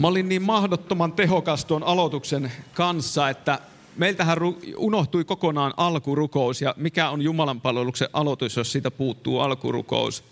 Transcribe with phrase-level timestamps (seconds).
[0.00, 3.58] Mä olin niin mahdottoman tehokas tuon aloituksen kanssa, että
[3.96, 4.38] meiltähän
[4.76, 6.62] unohtui kokonaan alkurukous.
[6.62, 10.24] Ja mikä on Jumalan palveluksen aloitus, jos siitä puuttuu alkurukous?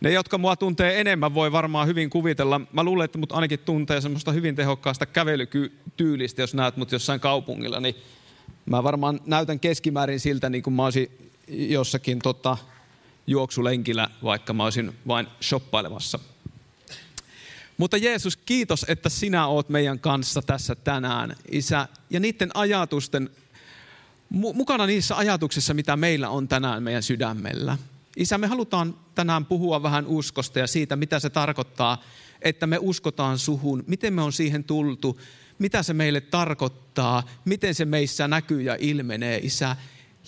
[0.00, 2.60] Ne, jotka mua tuntee enemmän, voi varmaan hyvin kuvitella.
[2.72, 7.80] Mä luulen, että mut ainakin tuntee semmoista hyvin tehokkaasta kävelytyylistä, jos näet mut jossain kaupungilla,
[7.80, 7.94] niin
[8.66, 12.56] mä varmaan näytän keskimäärin siltä, niin kuin mä olisin jossakin tota,
[13.26, 16.18] juoksulenkillä, vaikka mä olisin vain shoppailemassa.
[17.76, 21.88] Mutta Jeesus, kiitos, että sinä oot meidän kanssa tässä tänään, Isä.
[22.10, 23.30] Ja niiden ajatusten,
[24.30, 27.78] mukana niissä ajatuksissa, mitä meillä on tänään meidän sydämellä.
[28.16, 32.02] Isä, me halutaan tänään puhua vähän uskosta ja siitä, mitä se tarkoittaa,
[32.42, 33.84] että me uskotaan suhun.
[33.86, 35.20] Miten me on siihen tultu,
[35.58, 39.76] mitä se meille tarkoittaa, miten se meissä näkyy ja ilmenee, Isä.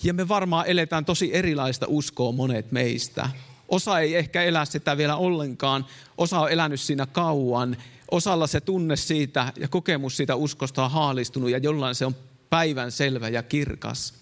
[0.03, 3.29] Ja me varmaan eletään tosi erilaista uskoa monet meistä.
[3.69, 5.85] Osa ei ehkä elä sitä vielä ollenkaan,
[6.17, 7.77] osa on elänyt siinä kauan.
[8.11, 12.15] Osalla se tunne siitä ja kokemus siitä uskosta on haalistunut ja jollain se on
[12.49, 14.13] päivän selvä ja kirkas.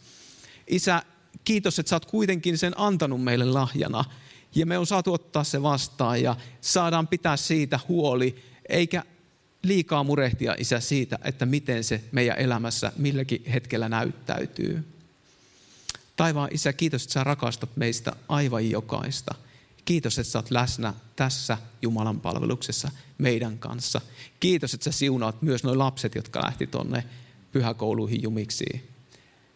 [0.68, 1.04] Isä,
[1.44, 4.06] kiitos, että sä oot kuitenkin sen antanut meille lahjana.
[4.56, 8.36] Ja me on saatu ottaa se vastaan ja saadaan pitää siitä huoli,
[8.70, 9.04] eikä
[9.64, 14.91] liikaa murehtia isä siitä, että miten se meidän elämässä milläkin hetkellä näyttäytyy.
[16.22, 19.36] Taivaan isä, kiitos, että sä rakastat meistä aivan jokaista.
[19.86, 24.02] Kiitos, että sä oot läsnä tässä Jumalan palveluksessa meidän kanssa.
[24.40, 27.04] Kiitos, että sä siunaat myös nuo lapset, jotka lähti tonne
[27.52, 28.66] pyhäkouluihin jumiksi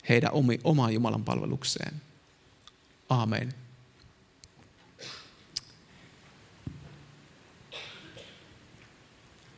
[0.09, 2.01] heidän omi, omaan Jumalan palvelukseen.
[3.09, 3.53] Aamen.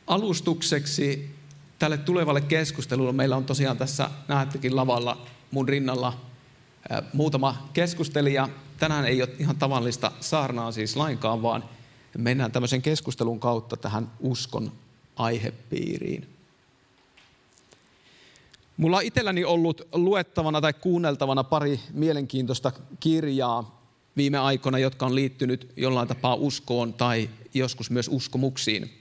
[0.06, 1.34] Alustukseksi
[1.78, 6.27] tälle tulevalle keskustelulle meillä on tosiaan tässä, näettekin lavalla mun rinnalla
[7.12, 8.48] muutama keskustelija.
[8.78, 11.64] Tänään ei ole ihan tavallista saarnaa siis lainkaan, vaan
[12.18, 14.72] mennään tämmöisen keskustelun kautta tähän uskon
[15.16, 16.28] aihepiiriin.
[18.76, 23.82] Mulla on itselläni ollut luettavana tai kuunneltavana pari mielenkiintoista kirjaa
[24.16, 28.94] viime aikoina, jotka on liittynyt jollain tapaa uskoon tai joskus myös uskomuksiin.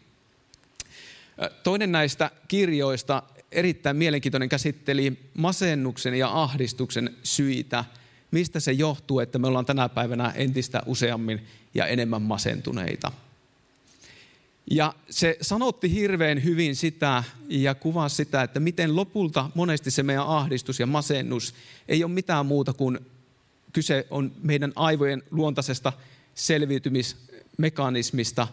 [1.63, 7.85] Toinen näistä kirjoista erittäin mielenkiintoinen käsitteli masennuksen ja ahdistuksen syitä.
[8.31, 11.41] Mistä se johtuu, että me ollaan tänä päivänä entistä useammin
[11.73, 13.11] ja enemmän masentuneita.
[14.71, 20.27] Ja se sanotti hirveän hyvin sitä ja kuvasi sitä, että miten lopulta monesti se meidän
[20.27, 21.53] ahdistus ja masennus
[21.87, 22.99] ei ole mitään muuta kuin
[23.73, 25.93] kyse on meidän aivojen luontaisesta
[26.35, 28.47] selviytymismekanismista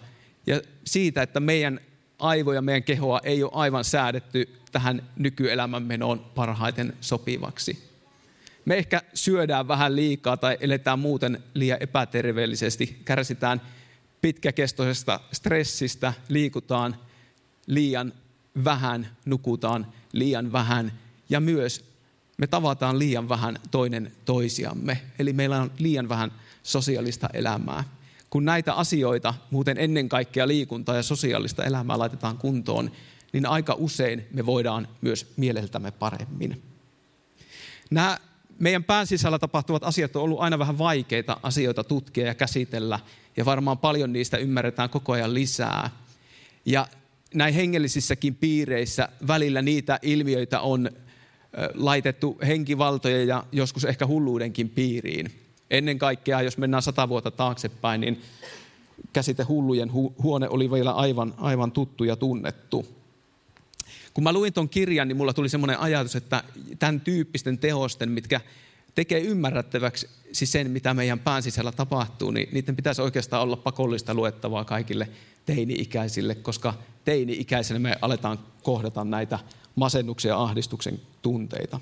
[0.47, 1.81] ja siitä, että meidän
[2.19, 7.79] aivoja, meidän kehoa ei ole aivan säädetty tähän nykyelämän menoon parhaiten sopivaksi.
[8.65, 13.61] Me ehkä syödään vähän liikaa tai eletään muuten liian epäterveellisesti, kärsitään
[14.21, 16.97] pitkäkestoisesta stressistä, liikutaan
[17.67, 18.13] liian
[18.65, 20.93] vähän, nukutaan liian vähän
[21.29, 21.85] ja myös
[22.39, 25.01] me tavataan liian vähän toinen toisiamme.
[25.19, 27.85] Eli meillä on liian vähän sosiaalista elämää.
[28.31, 32.91] Kun näitä asioita, muuten ennen kaikkea liikuntaa ja sosiaalista elämää laitetaan kuntoon,
[33.35, 36.63] niin aika usein me voidaan myös mieleltämme paremmin.
[37.91, 38.19] Nämä
[38.59, 43.01] meidän pään sisällä tapahtuvat asiat on ollut aina vähän vaikeita asioita tutkia ja käsitellä,
[43.37, 45.91] ja varmaan paljon niistä ymmärretään koko ajan lisää.
[46.65, 46.87] Ja
[47.35, 50.91] näin hengellisissäkin piireissä välillä niitä ilmiöitä on
[51.75, 55.31] laitettu henkivaltoja ja joskus ehkä hulluudenkin piiriin.
[55.71, 58.23] Ennen kaikkea, jos mennään sata vuotta taaksepäin, niin
[59.13, 63.04] käsite hullujen huone oli vielä aivan, aivan tuttu ja tunnettu.
[64.15, 66.45] Kun mä luin ton kirjan, niin mulla tuli semmoinen ajatus, että
[66.79, 68.41] tämän tyyppisten teosten, mitkä
[68.95, 74.15] tekee ymmärrettäväksi siis sen, mitä meidän pään sisällä tapahtuu, niin niiden pitäisi oikeastaan olla pakollista
[74.15, 75.09] luettavaa kaikille
[75.47, 76.75] teini-ikäisille, koska
[77.05, 79.39] teini-ikäisenä me aletaan kohdata näitä
[79.77, 81.81] masennuksia ja ahdistuksen tunteita.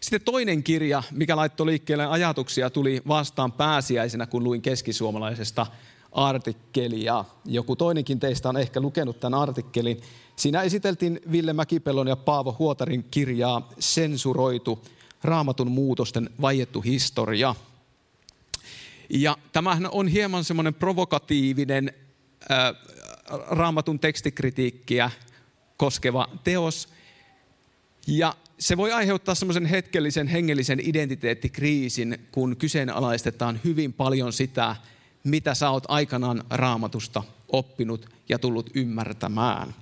[0.00, 5.66] Sitten toinen kirja, mikä laittoi liikkeelle ajatuksia, tuli vastaan pääsiäisenä, kun luin keskisuomalaisesta
[6.14, 7.24] artikkelia.
[7.44, 10.00] Joku toinenkin teistä on ehkä lukenut tämän artikkelin.
[10.36, 14.82] Siinä esiteltiin Ville Mäkipellon ja Paavo Huotarin kirjaa Sensuroitu,
[15.22, 17.54] raamatun muutosten vaiettu historia.
[19.10, 21.92] Ja tämähän on hieman semmoinen provokatiivinen
[22.50, 22.74] äh,
[23.48, 25.10] raamatun tekstikritiikkiä
[25.76, 26.88] koskeva teos.
[28.06, 34.76] Ja se voi aiheuttaa semmoisen hetkellisen hengellisen identiteettikriisin, kun kyseenalaistetaan hyvin paljon sitä,
[35.24, 39.74] mitä sä oot aikanaan raamatusta oppinut ja tullut ymmärtämään.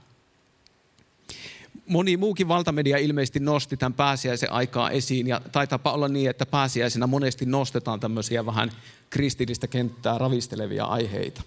[1.87, 7.07] moni muukin valtamedia ilmeisesti nosti tämän pääsiäisen aikaa esiin, ja taitaapa olla niin, että pääsiäisenä
[7.07, 8.73] monesti nostetaan tämmöisiä vähän
[9.11, 11.43] kristillistä kenttää ravistelevia aiheita.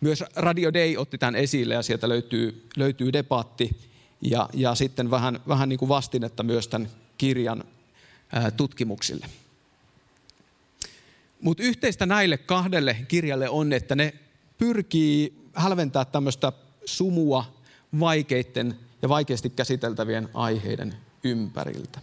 [0.00, 3.76] Myös Radio Day otti tämän esille, ja sieltä löytyy, löytyy debatti,
[4.22, 7.64] ja, ja sitten vähän, vähän niin kuin vastinetta myös tämän kirjan
[8.56, 9.26] tutkimuksille.
[11.40, 14.14] Mutta yhteistä näille kahdelle kirjalle on, että ne
[14.58, 16.52] pyrkii hälventää tämmöistä
[16.84, 17.56] sumua
[18.00, 20.94] vaikeiden ja vaikeasti käsiteltävien aiheiden
[21.24, 22.00] ympäriltä.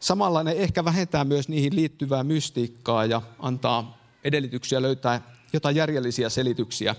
[0.00, 5.20] Samalla ne ehkä vähentää myös niihin liittyvää mystiikkaa ja antaa edellytyksiä löytää
[5.52, 6.94] jotain järjellisiä selityksiä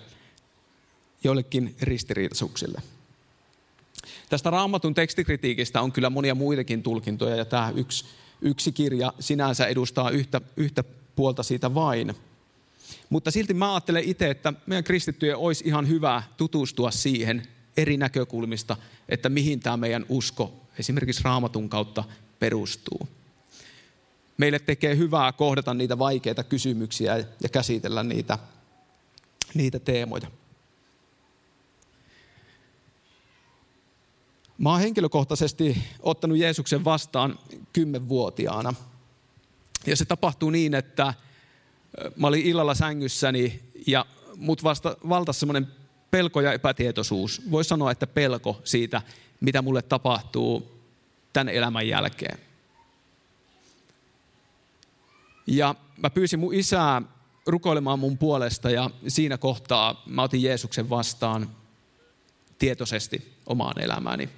[1.23, 2.81] joillekin ristiriitaisuuksille.
[4.29, 8.05] Tästä raamatun tekstikritiikistä on kyllä monia muitakin tulkintoja ja tämä yksi,
[8.41, 10.83] yksi kirja sinänsä edustaa yhtä, yhtä
[11.15, 12.15] puolta siitä vain.
[13.09, 17.47] Mutta silti mä ajattelen itse, että meidän kristittyjen olisi ihan hyvä tutustua siihen
[17.77, 18.77] eri näkökulmista,
[19.09, 22.03] että mihin tämä meidän usko esimerkiksi raamatun kautta
[22.39, 23.07] perustuu.
[24.37, 28.37] Meille tekee hyvää kohdata niitä vaikeita kysymyksiä ja käsitellä niitä,
[29.53, 30.31] niitä teemoja.
[34.59, 37.39] Mä oon henkilökohtaisesti ottanut Jeesuksen vastaan
[37.73, 38.73] kymmenvuotiaana.
[39.85, 41.13] Ja se tapahtuu niin, että
[42.15, 45.67] mä olin illalla sängyssäni ja mut vasta valtasi semmoinen
[46.11, 47.41] pelko ja epätietoisuus.
[47.51, 49.01] Voisi sanoa, että pelko siitä,
[49.41, 50.81] mitä mulle tapahtuu
[51.33, 52.39] tämän elämän jälkeen.
[55.47, 57.01] Ja mä pyysin mun isää
[57.47, 61.49] rukoilemaan mun puolesta ja siinä kohtaa mä otin Jeesuksen vastaan
[62.59, 64.29] tietoisesti omaan elämääni.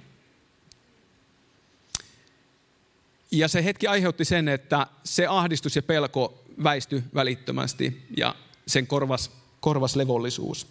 [3.32, 8.34] Ja se hetki aiheutti sen, että se ahdistus ja pelko väistyi välittömästi ja
[8.66, 9.30] sen korvas,
[9.60, 10.66] korvas levollisuus.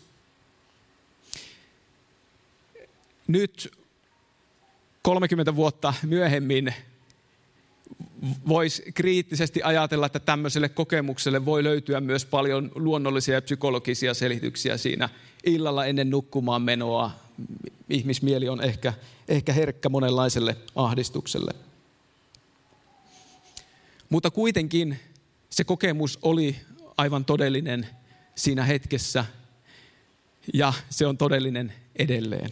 [3.28, 3.72] Nyt
[5.02, 6.74] 30 vuotta myöhemmin
[8.48, 15.10] voisi kriittisesti ajatella, että tämmöiselle kokemukselle voi löytyä myös paljon luonnollisia ja psykologisia selityksiä siinä
[15.44, 17.12] illalla ennen nukkumaan menoa.
[17.90, 18.94] Ihmismieli on ehkä,
[19.28, 21.71] ehkä herkkä monenlaiselle ahdistukselle.
[24.12, 25.00] Mutta kuitenkin
[25.50, 26.56] se kokemus oli
[26.98, 27.88] aivan todellinen
[28.36, 29.26] siinä hetkessä
[30.54, 32.50] ja se on todellinen edelleen.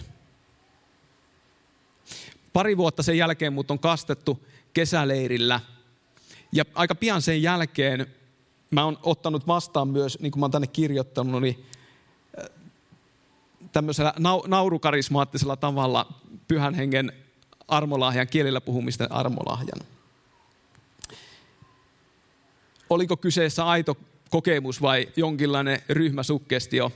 [2.54, 5.60] Pari vuotta sen jälkeen mut on kastettu kesäleirillä
[6.52, 8.08] ja aika pian sen jälkeen
[8.72, 11.66] mä oon ottanut vastaan myös, niin kuin mä oon tänne kirjoittanut, niin
[12.40, 12.50] äh,
[13.72, 14.14] tämmöisellä
[14.48, 16.14] naurukarismaattisella tavalla
[16.48, 17.14] pyhän hengen
[17.68, 19.80] armolahjan, kielillä puhumisten armolahjan
[22.90, 23.98] oliko kyseessä aito
[24.30, 26.92] kokemus vai jonkinlainen ryhmäsukkestio.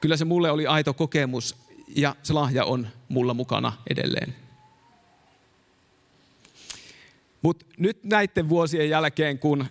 [0.00, 1.56] Kyllä se mulle oli aito kokemus
[1.96, 4.34] ja se lahja on mulla mukana edelleen.
[7.42, 9.66] Mutta nyt näiden vuosien jälkeen, kun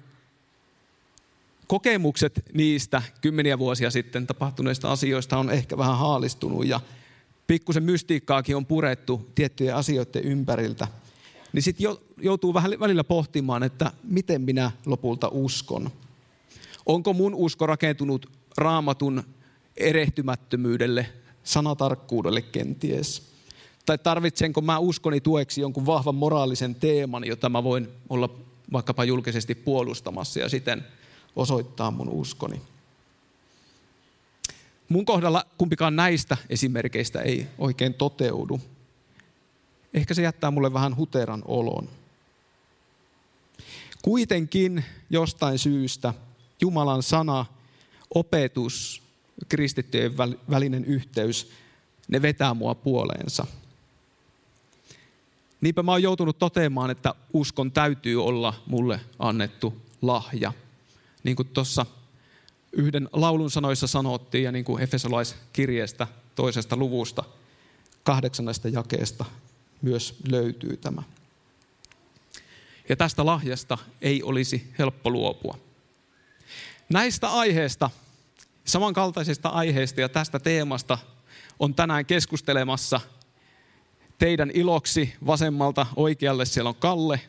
[1.67, 6.79] kokemukset niistä kymmeniä vuosia sitten tapahtuneista asioista on ehkä vähän haalistunut ja
[7.47, 10.87] pikkusen mystiikkaakin on purettu tiettyjen asioiden ympäriltä–
[11.57, 15.89] niin sitten joutuu vähän välillä pohtimaan, että miten minä lopulta uskon.
[16.85, 19.23] Onko mun usko rakentunut raamatun
[19.77, 21.09] erehtymättömyydelle,
[21.43, 23.31] sanatarkkuudelle kenties?
[23.85, 28.29] Tai tarvitsenko mä uskoni tueksi jonkun vahvan moraalisen teeman, jota mä voin olla
[28.73, 30.85] vaikkapa julkisesti puolustamassa ja siten
[31.35, 32.61] osoittaa mun uskoni?
[34.89, 38.61] Mun kohdalla kumpikaan näistä esimerkkeistä ei oikein toteudu
[39.93, 41.89] ehkä se jättää mulle vähän huteran olon.
[44.01, 46.13] Kuitenkin jostain syystä
[46.61, 47.45] Jumalan sana,
[48.15, 49.03] opetus,
[49.49, 50.17] kristittyjen
[50.49, 51.51] välinen yhteys,
[52.07, 53.47] ne vetää mua puoleensa.
[55.61, 60.53] Niinpä mä oon joutunut toteamaan, että uskon täytyy olla mulle annettu lahja.
[61.23, 61.85] Niin kuin tuossa
[62.71, 67.23] yhden laulun sanoissa sanottiin ja niin kuin Efesolaiskirjeestä toisesta luvusta,
[68.03, 69.25] kahdeksannesta jakeesta
[69.81, 71.03] myös löytyy tämä.
[72.89, 75.57] Ja tästä lahjasta ei olisi helppo luopua.
[76.89, 77.89] Näistä aiheista,
[78.65, 80.97] samankaltaisista aiheista ja tästä teemasta
[81.59, 83.01] on tänään keskustelemassa
[84.17, 86.45] teidän iloksi vasemmalta oikealle.
[86.45, 87.21] Siellä on Kalle,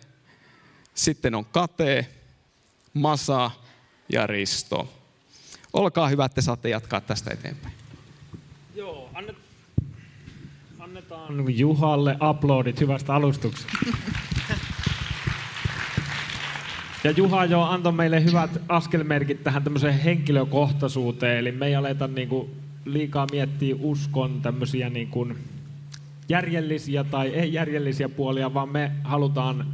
[0.95, 2.09] sitten on Kate,
[2.95, 3.51] Masa
[4.13, 4.93] ja Risto.
[5.73, 7.75] Olkaa hyvä, että saatte jatkaa tästä eteenpäin.
[8.75, 9.37] Joo, annet,
[11.11, 13.73] Annetaan Juhalle uploadit hyvästä alustuksesta.
[17.05, 22.51] Ja Juha jo antoi meille hyvät askelmerkit tähän tämmöiseen henkilökohtaisuuteen, eli me ei aleta niinku
[22.85, 25.29] liikaa miettiä uskon tämmöisiä niinku
[26.29, 29.67] järjellisiä tai ei-järjellisiä puolia, vaan me halutaan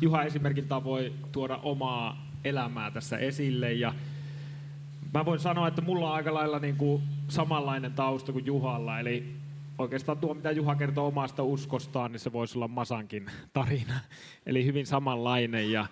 [0.00, 3.72] Juha esimerkin tavoin tuoda omaa elämää tässä esille.
[3.72, 3.94] Ja
[5.14, 9.38] mä voin sanoa, että mulla on aika lailla niin kuin samanlainen tausta kuin Juhalla, eli
[9.78, 13.94] oikeastaan tuo, mitä Juha kertoo omasta uskostaan, niin se voisi olla Masankin tarina.
[14.46, 15.72] Eli hyvin samanlainen.
[15.72, 15.86] Ja,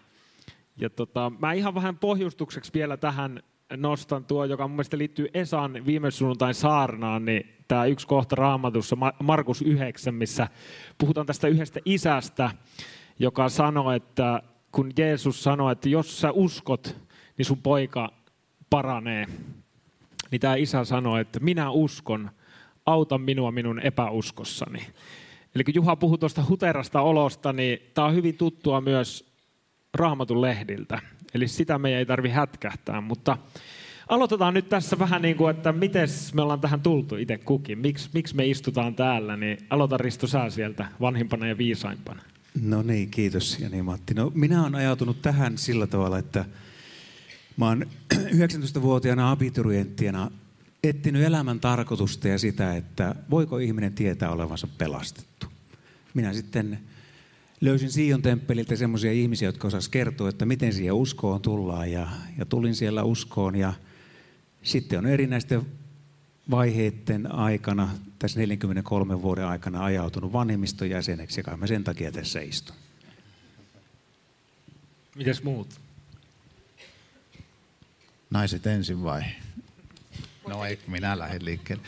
[0.77, 3.43] ja tota, mä ihan vähän pohjustukseksi vielä tähän
[3.77, 8.97] nostan tuo, joka mun mielestä liittyy Esan viime sunnuntain saarnaan, niin tämä yksi kohta raamatussa,
[9.23, 10.49] Markus 9, missä
[10.99, 12.51] puhutaan tästä yhdestä isästä,
[13.19, 16.97] joka sanoo, että kun Jeesus sanoi, että jos sä uskot,
[17.39, 18.13] niin sun poika
[18.71, 19.27] paranee.
[20.31, 22.31] Niin tämä isä sanoi, että minä uskon,
[22.87, 24.87] auta minua minun epäuskossani.
[25.55, 29.33] Eli kun Juha puhuu tuosta huterasta olosta, niin tämä on hyvin tuttua myös
[29.95, 31.01] raamatun lehdiltä.
[31.35, 33.39] Eli sitä meidän ei tarvi hätkähtää, mutta
[34.09, 37.79] aloitetaan nyt tässä vähän niin kuin, että miten me ollaan tähän tultu itse kukin.
[37.79, 42.23] Miks, miksi me istutaan täällä, niin aloita Risto sä sieltä vanhimpana ja viisaimpana.
[42.63, 44.15] No niin, kiitos Jani Matti.
[44.15, 46.45] No, minä olen ajautunut tähän sillä tavalla, että
[47.57, 50.31] mä oon 19-vuotiaana abiturienttina
[50.89, 55.47] etsinyt elämän tarkoitusta ja sitä, että voiko ihminen tietää olevansa pelastettu.
[56.15, 56.79] Minä sitten
[57.61, 61.93] löysin Sion temppeliltä semmoisia ihmisiä, jotka osasivat kertoa, että miten siihen uskoon tullaan.
[61.93, 63.73] Ja, ja tulin siellä uskoon ja
[64.63, 65.67] sitten on erinäisten
[66.51, 67.89] vaiheiden aikana,
[68.19, 72.77] tässä 43 vuoden aikana ajautunut vanhemmiston jäseneksi, ja mä sen takia tässä istun.
[75.17, 75.81] Mites muut?
[78.31, 79.23] Naiset ensin vai?
[80.47, 81.83] No ei, minä lähden liikkeelle.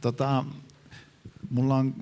[0.00, 0.44] Tota,
[1.50, 1.94] mulla on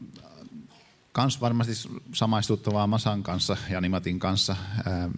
[1.13, 1.73] kans varmasti
[2.13, 5.11] samaistuttavaa Masan kanssa ja Nimatin kanssa ää,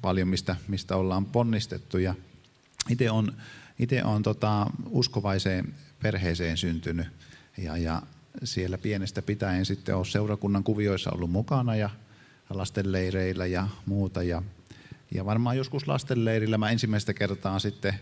[0.00, 1.98] paljon, mistä, mistä ollaan ponnistettu.
[1.98, 2.14] Ja
[2.88, 3.32] itse on,
[3.78, 7.06] ite on tota, uskovaiseen perheeseen syntynyt
[7.56, 8.02] ja, ja
[8.44, 11.90] siellä pienestä pitäen sitten olen seurakunnan kuvioissa ollut mukana ja
[12.50, 14.22] lastenleireillä ja muuta.
[14.22, 14.42] Ja,
[15.14, 17.94] ja varmaan joskus lastenleirillä mä ensimmäistä kertaa sitten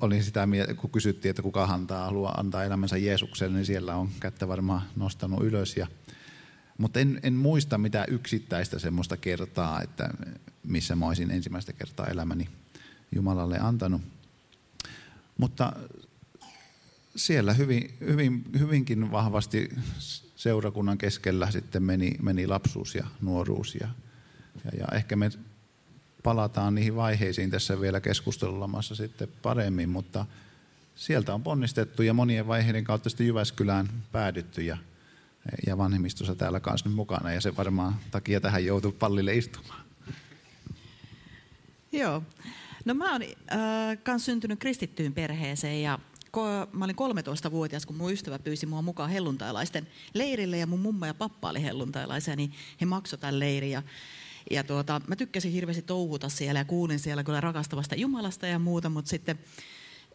[0.00, 4.08] olin sitä mieltä, kun kysyttiin, että kuka antaa, haluaa antaa elämänsä Jeesukselle, niin siellä on
[4.20, 5.76] kättä varmaan nostanut ylös.
[5.76, 5.86] Ja,
[6.78, 10.10] mutta en, en muista mitään yksittäistä semmoista kertaa, että
[10.62, 12.48] missä mä olisin ensimmäistä kertaa elämäni
[13.14, 14.02] Jumalalle antanut.
[15.38, 15.72] Mutta
[17.16, 19.68] siellä hyvin, hyvin, hyvinkin vahvasti
[20.36, 23.74] seurakunnan keskellä sitten meni, meni lapsuus ja nuoruus.
[23.74, 23.88] Ja,
[24.64, 25.30] ja, ja ehkä me
[26.22, 30.26] palataan niihin vaiheisiin tässä vielä keskustelulamassa sitten paremmin, mutta
[30.94, 34.76] sieltä on ponnistettu ja monien vaiheiden kautta sitten Jyväskylään päädytty ja,
[35.66, 39.82] ja vanhemmistossa täällä kanssa nyt mukana ja se varmaan takia tähän joutuu pallille istumaan.
[41.92, 42.22] Joo.
[42.84, 45.98] No mä oon äh, syntynyt kristittyyn perheeseen ja
[46.72, 51.14] mä olin 13-vuotias, kun mun ystävä pyysi mua mukaan helluntailaisten leirille ja mun mummo ja
[51.14, 53.70] pappa oli helluntailaisia, niin he maksoivat tämän leirin.
[53.70, 53.82] Ja
[54.50, 58.88] ja tuota, mä tykkäsin hirveästi touhuta siellä ja kuulin siellä kyllä rakastavasta Jumalasta ja muuta,
[58.88, 59.38] mutta sitten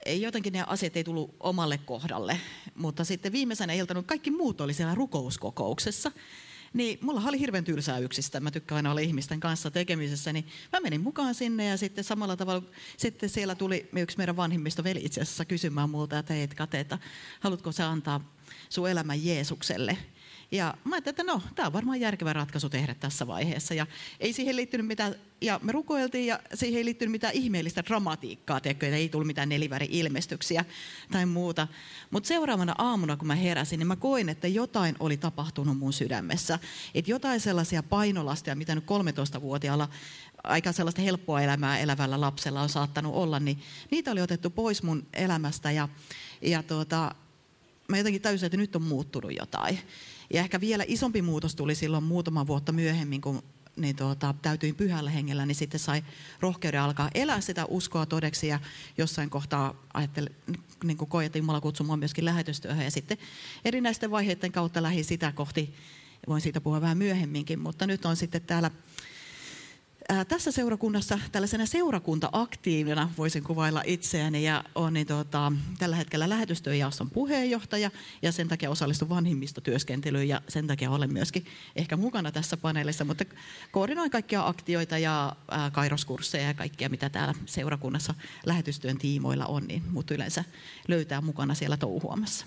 [0.05, 2.39] ei, jotenkin ne asiat ei tullut omalle kohdalle.
[2.75, 6.11] Mutta sitten viimeisenä iltana, kaikki muut oli siellä rukouskokouksessa,
[6.73, 8.39] niin mulla oli hirveän tylsää yksistä.
[8.39, 12.37] Mä tykkään aina olla ihmisten kanssa tekemisessä, niin mä menin mukaan sinne ja sitten samalla
[12.37, 12.63] tavalla
[12.97, 16.97] sitten siellä tuli yksi meidän vanhimmista veli itse asiassa kysymään multa, että hei, Kate, että
[17.39, 18.33] haluatko sä antaa
[18.69, 19.97] sun elämän Jeesukselle?
[20.51, 23.73] Ja mä ajattelin, että no, tämä on varmaan järkevä ratkaisu tehdä tässä vaiheessa.
[23.73, 23.87] Ja
[24.19, 28.95] ei siihen liittynyt mitään, ja me rukoiltiin ja siihen ei liittynyt mitään ihmeellistä dramatiikkaa, tiedätkö,
[28.95, 30.65] ei tullut mitään neliväri-ilmestyksiä
[31.11, 31.67] tai muuta.
[32.11, 36.59] Mutta seuraavana aamuna, kun mä heräsin, niin mä koin, että jotain oli tapahtunut mun sydämessä.
[36.95, 39.89] Että jotain sellaisia painolastia, mitä nyt 13-vuotiaalla
[40.43, 43.59] aika sellaista helppoa elämää elävällä lapsella on saattanut olla, niin
[43.91, 45.89] niitä oli otettu pois mun elämästä ja,
[46.41, 47.15] ja tuota,
[47.87, 49.79] mä jotenkin täysin, että nyt on muuttunut jotain.
[50.33, 53.43] Ja ehkä vielä isompi muutos tuli silloin muutama vuotta myöhemmin, kun
[53.77, 56.03] niin tuota, täytyin pyhällä hengellä, niin sitten sai
[56.39, 58.59] rohkeuden alkaa elää sitä uskoa todeksi ja
[58.97, 60.35] jossain kohtaa ajattelin,
[60.83, 63.17] niin kuin koin, että Jumala kutsumaan myöskin lähetystyöhön ja sitten
[63.65, 65.73] erinäisten vaiheiden kautta lähdin sitä kohti,
[66.27, 68.71] voin siitä puhua vähän myöhemminkin, mutta nyt on sitten täällä
[70.09, 77.09] ää, tässä seurakunnassa tällaisena seurakunta-aktiivina voisin kuvailla itseäni ja olen niin, tota, tällä hetkellä lähetystyöjaoston
[77.09, 81.45] puheenjohtaja ja sen takia osallistun vanhimmistotyöskentelyyn ja sen takia olen myöskin
[81.75, 83.25] ehkä mukana tässä paneelissa, mutta
[83.71, 88.13] koordinoin kaikkia aktioita ja ää, kairoskursseja ja kaikkia, mitä täällä seurakunnassa
[88.45, 90.43] lähetystyön tiimoilla on, niin mut yleensä
[90.87, 92.45] löytää mukana siellä touhuamassa.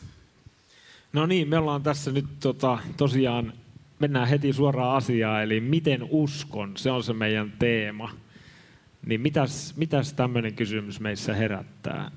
[1.13, 3.53] No niin, me ollaan tässä nyt tota, tosiaan
[4.01, 8.15] mennään heti suoraan asiaan, eli miten uskon, se on se meidän teema.
[9.07, 12.11] Niin mitäs, mitäs tämmöinen kysymys meissä herättää?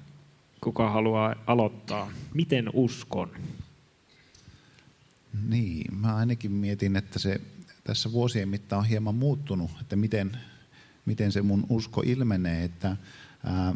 [0.62, 2.12] Kuka haluaa aloittaa?
[2.34, 3.32] Miten uskon?
[5.50, 7.42] Niin, mä ainakin mietin, että se
[7.84, 10.38] tässä vuosien mittaan on hieman muuttunut, että miten,
[11.06, 12.98] miten se mun usko ilmenee, että
[13.44, 13.76] ää,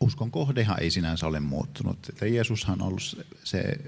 [0.00, 2.08] uskon kohdehan ei sinänsä ole muuttunut.
[2.08, 3.78] Että Jeesushan on ollut se,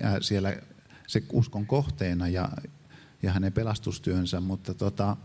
[0.00, 0.56] ää, siellä
[1.06, 2.48] se uskon kohteena ja,
[3.22, 5.16] ja hänen pelastustyönsä, mutta tota,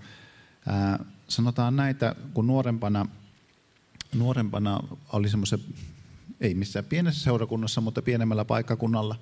[0.68, 3.06] ää, sanotaan näitä, kun nuorempana,
[4.16, 4.80] nuorempana
[5.14, 5.60] oli semmoisen,
[6.42, 9.16] ei missään pienessä seurakunnassa, mutta pienemmällä paikkakunnalla,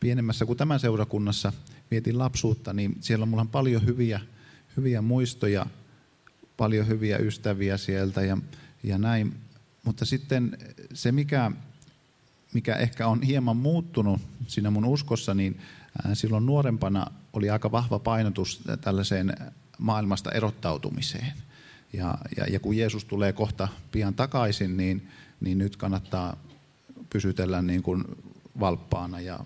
[0.00, 1.52] pienemmässä kuin tämän seurakunnassa
[1.90, 4.20] vietin lapsuutta, niin siellä mulla on paljon hyviä,
[4.76, 5.66] hyviä muistoja,
[6.56, 8.38] paljon hyviä ystäviä sieltä ja,
[8.82, 9.34] ja näin.
[9.84, 10.58] Mutta sitten
[10.94, 11.52] se, mikä,
[12.56, 15.60] mikä ehkä on hieman muuttunut siinä mun uskossa, niin
[16.12, 19.36] silloin nuorempana oli aika vahva painotus tällaiseen
[19.78, 21.32] maailmasta erottautumiseen.
[21.92, 25.08] Ja, ja, ja kun Jeesus tulee kohta pian takaisin, niin,
[25.40, 26.36] niin nyt kannattaa
[27.10, 28.04] pysytellä niin kuin
[28.60, 29.38] valppaana ja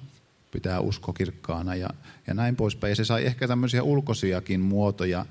[0.51, 1.91] pitää usko kirkkaana ja,
[2.27, 2.91] ja näin poispäin.
[2.91, 5.27] Ja se sai ehkä tämmöisiä ulkoisiakin muotoja,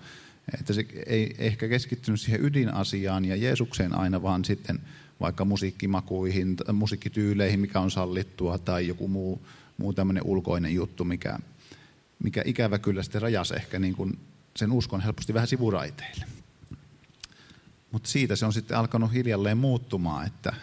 [0.59, 4.79] että se ei ehkä keskittynyt siihen ydinasiaan ja Jeesukseen aina, vaan sitten
[5.19, 9.41] vaikka musiikkimakuihin, musiikkityyleihin, mikä on sallittua, tai joku muu,
[9.77, 11.39] muu tämmöinen ulkoinen juttu, mikä,
[12.23, 14.19] mikä ikävä kyllä sitten rajasi ehkä niin kuin
[14.55, 16.25] sen uskon helposti vähän sivuraiteille.
[17.91, 20.53] Mutta siitä se on sitten alkanut hiljalleen muuttumaan, että,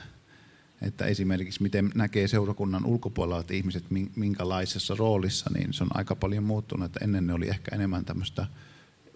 [0.83, 3.85] että esimerkiksi miten näkee seurakunnan ulkopuolella että ihmiset
[4.17, 8.47] minkälaisessa roolissa, niin se on aika paljon muuttunut, että ennen ne oli ehkä enemmän tämmöistä,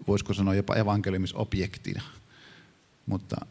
[0.07, 2.01] voisiko sanoa jopa evankeliumisobjektina,
[3.05, 3.45] mutta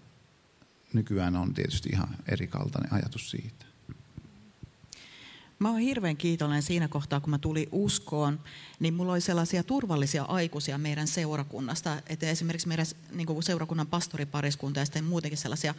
[0.93, 3.65] nykyään on tietysti ihan eri kaltainen ajatus siitä.
[5.59, 8.41] Mä oon hirveän kiitollinen siinä kohtaa, kun mä tulin uskoon,
[8.81, 14.85] niin mulla oli sellaisia turvallisia aikuisia meidän seurakunnasta, että esimerkiksi meidän niin seurakunnan pastoripariskunta ja
[14.85, 15.75] sitten muutenkin sellaisia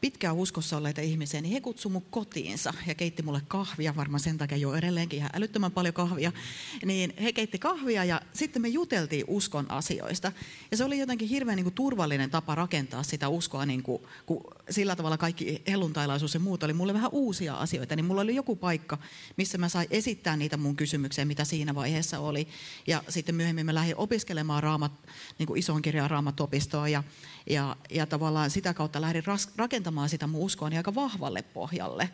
[0.00, 4.38] pitkään uskossa olleita ihmisiä, niin he kutsuivat mut kotiinsa ja keitti mulle kahvia, varmaan sen
[4.38, 6.32] takia jo edelleenkin ihan älyttömän paljon kahvia.
[6.84, 10.32] Niin he keitti kahvia ja sitten me juteltiin uskon asioista.
[10.70, 14.44] Ja se oli jotenkin hirveän niin kuin, turvallinen tapa rakentaa sitä uskoa, niin kuin, kun
[14.70, 18.56] sillä tavalla kaikki helluntailaisuus ja muut oli mulle vähän uusia asioita, niin mulla oli joku
[18.56, 18.98] paikka,
[19.36, 22.48] missä mä sain esittää niitä mun kysymyksiä, mitä siinä vaiheessa oli.
[22.86, 24.92] Ja sitten myöhemmin mä lähdin opiskelemaan raamat,
[25.38, 27.02] niin kuin ison kirjan raamatopistoa ja,
[27.50, 29.22] ja, ja tavallaan sitä kautta lähdin
[29.56, 32.10] rakentamaan sitä mun uskoani aika vahvalle pohjalle.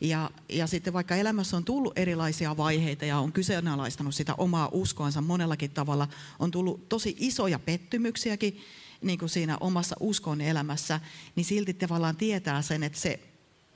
[0.00, 5.20] Ja, ja sitten vaikka elämässä on tullut erilaisia vaiheita ja on kyseenalaistanut sitä omaa uskoansa
[5.20, 8.60] monellakin tavalla, on tullut tosi isoja pettymyksiäkin
[9.02, 11.00] niin kuin siinä omassa uskon elämässä,
[11.36, 13.20] niin silti tavallaan tietää sen, että se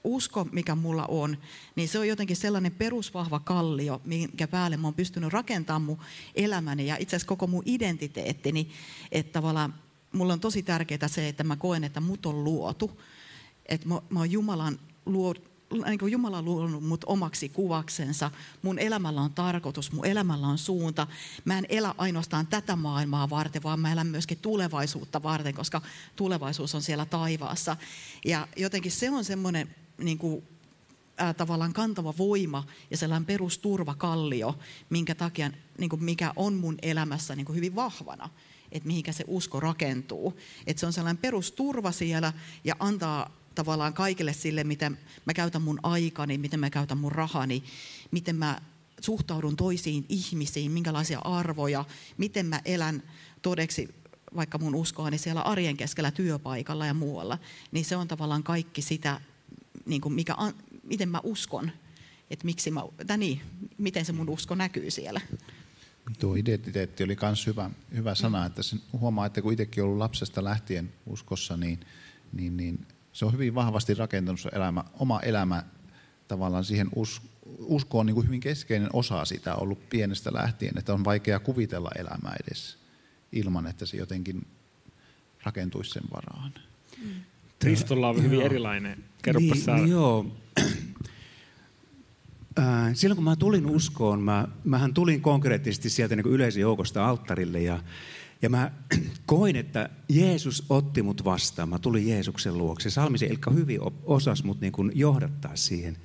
[0.04, 1.38] usko, mikä mulla on,
[1.76, 5.98] niin se on jotenkin sellainen perusvahva kallio, minkä päälle mä oon pystynyt rakentamaan mun
[6.34, 8.70] elämäni ja itse asiassa koko mun identiteettini,
[9.12, 9.74] että tavallaan
[10.12, 13.00] mulla on tosi tärkeää se, että mä koen, että mut on luotu.
[13.68, 15.34] Että mä, mä oon Jumalan luo,
[15.86, 18.30] niin kuin Jumala on luonut mut omaksi kuvaksensa.
[18.62, 21.06] Mun elämällä on tarkoitus, mun elämällä on suunta.
[21.44, 25.82] Mä en elä ainoastaan tätä maailmaa varten, vaan mä elän myöskin tulevaisuutta varten, koska
[26.16, 27.76] tulevaisuus on siellä taivaassa.
[28.24, 30.42] Ja jotenkin se on semmoinen niin kuin,
[31.36, 34.58] tavallaan kantava voima ja sellainen perusturvakallio,
[34.90, 38.30] minkä takia, niin kuin mikä on mun elämässä niin kuin hyvin vahvana
[38.72, 40.38] että mihinkä se usko rakentuu.
[40.66, 42.32] Että se on sellainen perusturva siellä
[42.64, 47.64] ja antaa tavallaan kaikille sille, miten mä käytän mun aikani, miten mä käytän mun rahani,
[48.10, 48.60] miten mä
[49.00, 51.84] suhtaudun toisiin ihmisiin, minkälaisia arvoja,
[52.18, 53.02] miten mä elän
[53.42, 53.88] todeksi
[54.36, 57.38] vaikka mun uskoani siellä arjen keskellä työpaikalla ja muualla,
[57.72, 59.20] niin se on tavallaan kaikki sitä,
[59.86, 60.34] niin kuin mikä,
[60.82, 61.70] miten mä uskon,
[62.30, 62.82] että miksi mä,
[63.16, 63.40] niin,
[63.78, 65.20] miten se mun usko näkyy siellä.
[66.18, 70.44] Tuo identiteetti oli myös hyvä, hyvä sana, että sen huomaa, että kun itsekin ollut lapsesta
[70.44, 71.80] lähtien uskossa, niin,
[72.32, 72.86] niin, niin
[73.18, 75.62] se on hyvin vahvasti rakentanut se elämä, oma elämä
[76.28, 77.22] tavallaan siihen us,
[77.58, 82.36] uskoon niin kuin hyvin keskeinen osa sitä ollut pienestä lähtien, että on vaikea kuvitella elämää
[82.46, 82.78] edes
[83.32, 84.46] ilman, että se jotenkin
[85.42, 86.54] rakentuisi sen varaan.
[87.58, 89.04] Tristolla on hyvin erilainen.
[89.22, 90.26] Kerropa niin, niin joo.
[92.58, 97.60] Äh, silloin kun mä tulin uskoon, mä, mähän tulin konkreettisesti sieltä niin yleisön joukosta alttarille
[97.60, 97.80] ja
[98.48, 98.72] mä
[99.26, 101.68] koin, että Jeesus otti mut vastaan.
[101.68, 102.90] Mä tulin Jeesuksen luokse.
[102.90, 105.96] Salmisen Ilkka hyvin osas mut niin kuin johdattaa siihen.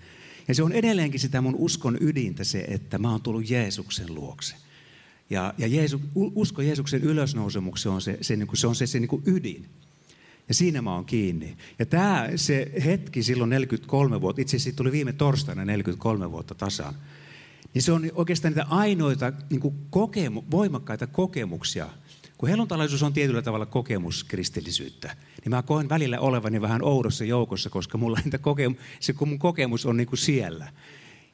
[0.47, 4.55] Ja se on edelleenkin sitä mun uskon ydintä se, että mä oon tullut Jeesuksen luokse.
[5.29, 8.99] Ja, ja Jeesu, usko Jeesuksen ylösnousemukseen on se, se, niin kuin, se, on se, se
[8.99, 9.65] niin kuin ydin.
[10.47, 11.57] Ja siinä mä oon kiinni.
[11.79, 16.95] Ja tämä se hetki silloin 43 vuotta, itse asiassa tuli viime torstaina 43 vuotta tasan,
[17.73, 21.89] niin se on oikeastaan niitä ainoita niin kokemu, voimakkaita kokemuksia.
[22.43, 27.69] Kun helluntalaisuus on tietyllä tavalla kokemus kristillisyyttä, niin mä koen välillä olevani vähän oudossa joukossa,
[27.69, 30.71] koska mulla niitä kokemu, se kun mun kokemus on niin kuin siellä.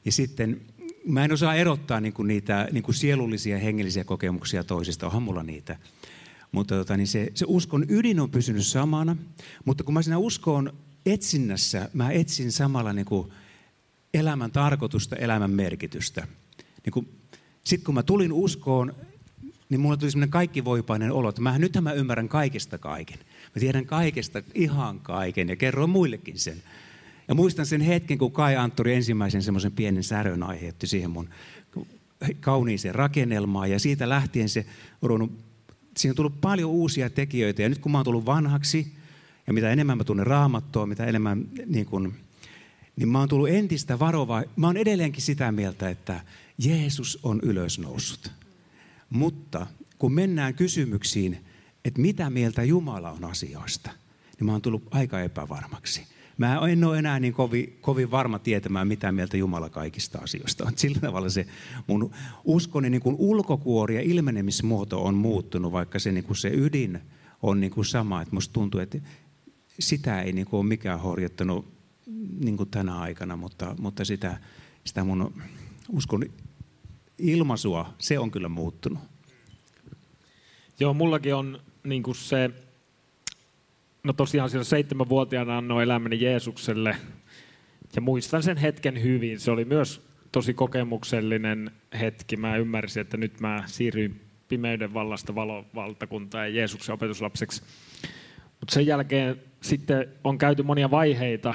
[0.04, 0.60] Ja sitten
[1.06, 5.42] mä en osaa erottaa niin kuin niitä niin kuin sielullisia hengellisiä kokemuksia toisista, onhan mulla
[5.42, 5.78] niitä.
[6.52, 9.16] Mutta tota, niin se, se uskon ydin on pysynyt samana,
[9.64, 10.72] mutta kun mä siinä uskon
[11.06, 13.32] etsinnässä, mä etsin samalla niin kuin
[14.14, 16.26] elämän tarkoitusta, elämän merkitystä.
[16.84, 17.08] Niin
[17.64, 18.94] sitten kun mä tulin uskoon,
[19.70, 23.18] niin mulla tuli semmoinen kaikkivoipainen olo, että mä, nythän mä ymmärrän kaikesta kaiken.
[23.54, 26.62] Mä tiedän kaikesta ihan kaiken ja kerron muillekin sen.
[27.28, 31.28] Ja muistan sen hetken, kun Kai Antturi ensimmäisen semmoisen pienen särön aiheutti siihen mun
[32.40, 33.70] kauniiseen rakennelmaan.
[33.70, 34.66] Ja siitä lähtien se
[35.02, 35.30] on
[35.96, 37.62] siinä on tullut paljon uusia tekijöitä.
[37.62, 38.92] Ja nyt kun mä oon tullut vanhaksi,
[39.46, 42.14] ja mitä enemmän mä tunnen raamattoa, mitä enemmän niin kun,
[42.96, 44.42] niin mä oon tullut entistä varovaa.
[44.56, 46.20] Mä oon edelleenkin sitä mieltä, että
[46.58, 48.39] Jeesus on ylösnoussut.
[49.10, 49.66] Mutta
[49.98, 51.44] kun mennään kysymyksiin,
[51.84, 53.90] että mitä mieltä Jumala on asioista,
[54.38, 56.02] niin mä oon tullut aika epävarmaksi.
[56.38, 60.72] Mä en ole enää niin kovin, kovin varma tietämään, mitä mieltä Jumala kaikista asioista on.
[60.76, 61.46] Sillä tavalla se
[61.86, 62.10] mun
[62.44, 67.00] uskoni niin kuin ulkokuori ja ilmenemismuoto on muuttunut, vaikka se, niin kuin se ydin
[67.42, 68.22] on niin kuin sama.
[68.22, 68.98] Että musta tuntuu, että
[69.78, 71.72] sitä ei niin kuin ole mikään horjuttanut
[72.44, 74.40] niin kuin tänä aikana, mutta, mutta sitä,
[74.84, 75.34] sitä mun
[75.88, 76.24] uskon
[77.20, 78.98] ilmaisua, se on kyllä muuttunut.
[80.80, 82.50] Joo, mullakin on niin kuin se,
[84.02, 86.96] no tosiaan siellä seitsemänvuotiaana annoin elämäni Jeesukselle
[87.96, 89.40] ja muistan sen hetken hyvin.
[89.40, 92.36] Se oli myös tosi kokemuksellinen hetki.
[92.36, 97.62] Mä ymmärsin, että nyt mä siirryin pimeyden vallasta valovaltakuntaan ja Jeesuksen opetuslapseksi.
[98.60, 101.54] Mutta sen jälkeen sitten on käyty monia vaiheita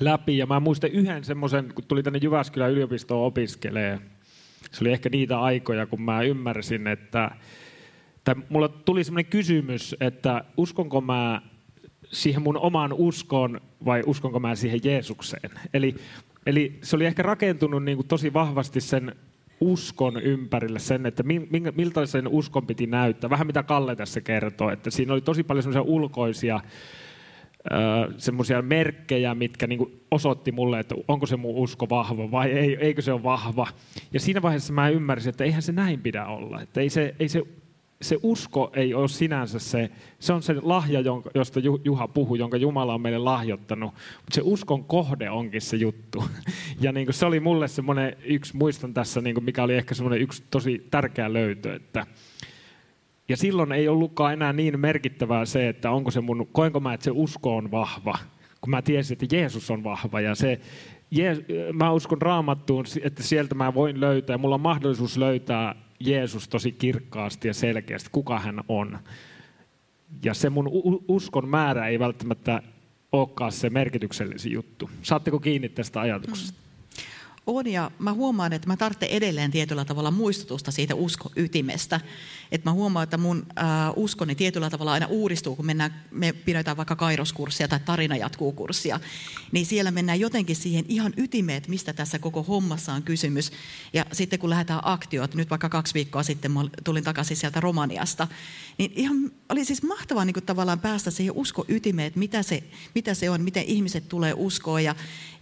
[0.00, 4.00] läpi ja mä muistan yhden semmoisen, kun tuli tänne Jyväskylän yliopistoon opiskelee.
[4.70, 7.30] Se oli ehkä niitä aikoja, kun mä ymmärsin, että
[8.24, 11.42] tai mulla tuli semmoinen kysymys, että uskonko mä
[12.12, 15.50] siihen mun omaan uskoon vai uskonko mä siihen Jeesukseen.
[15.74, 15.94] Eli,
[16.46, 19.16] eli se oli ehkä rakentunut niin kuin tosi vahvasti sen
[19.60, 21.22] uskon ympärille sen, että
[21.74, 23.30] miltä sen uskon piti näyttää.
[23.30, 26.60] Vähän mitä Kalle tässä kertoo, että siinä oli tosi paljon semmoisia ulkoisia
[28.16, 33.02] semmoisia merkkejä, mitkä niin osoitti mulle, että onko se mun usko vahva vai ei, eikö
[33.02, 33.66] se ole vahva.
[34.12, 36.60] Ja siinä vaiheessa mä ymmärsin, että eihän se näin pidä olla.
[36.60, 37.42] Että ei se, ei se
[38.02, 41.00] se usko ei ole sinänsä se, se on se lahja,
[41.34, 46.24] josta Juha puhui, jonka Jumala on meille lahjoittanut, mutta se uskon kohde onkin se juttu.
[46.80, 50.42] Ja niin se oli mulle semmoinen yksi, muistan tässä, niin mikä oli ehkä semmoinen yksi
[50.50, 52.06] tosi tärkeä löytö, että
[53.28, 57.04] ja silloin ei ollutkaan enää niin merkittävää se, että onko se mun, koenko mä, että
[57.04, 58.18] se usko on vahva,
[58.60, 60.60] kun mä tiesin, että Jeesus on vahva ja se,
[61.72, 67.48] mä uskon raamattuun, että sieltä mä voin löytää, mulla on mahdollisuus löytää Jeesus tosi kirkkaasti
[67.48, 68.98] ja selkeästi, kuka hän on.
[70.24, 70.70] Ja se mun
[71.08, 72.62] uskon määrä ei välttämättä
[73.12, 74.90] olekaan se merkityksellisin juttu.
[75.02, 76.61] Saatteko kiinni tästä ajatuksesta?
[77.46, 82.00] On ja mä huomaan, että mä tarvitsen edelleen tietyllä tavalla muistutusta siitä uskoytimestä.
[82.52, 83.64] Että mä huomaan, että mun äh,
[83.96, 89.00] uskoni tietyllä tavalla aina uudistuu, kun mennään, me pidetään vaikka kairoskurssia tai tarina jatkuu kurssia.
[89.52, 93.52] Niin siellä mennään jotenkin siihen ihan ytimeen, että mistä tässä koko hommassa on kysymys.
[93.92, 98.28] Ja sitten kun lähdetään aktioon, nyt vaikka kaksi viikkoa sitten mä tulin takaisin sieltä Romaniasta,
[98.78, 102.62] niin ihan oli siis mahtavaa niin tavallaan päästä siihen uskoytimeen, että mitä se,
[102.94, 104.94] mitä se on, miten ihmiset tulee uskoa ja,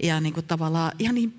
[0.02, 1.32] ja niin tavallaan ihan niihin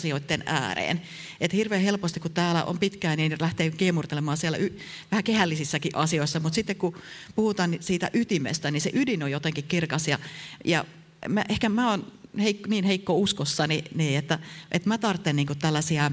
[0.00, 1.00] perusasioiden ääreen.
[1.40, 4.78] Että hirveän helposti, kun täällä on pitkään, niin lähtee kiemurtelemaan siellä y-
[5.10, 6.96] vähän kehällisissäkin asioissa, mutta sitten kun
[7.34, 10.18] puhutaan siitä ytimestä, niin se ydin on jotenkin kirkas ja,
[10.64, 10.84] ja
[11.28, 14.38] mä, ehkä mä oon heik- niin heikko uskossani, niin että,
[14.72, 16.10] että mä tarvitsen niin tällaisia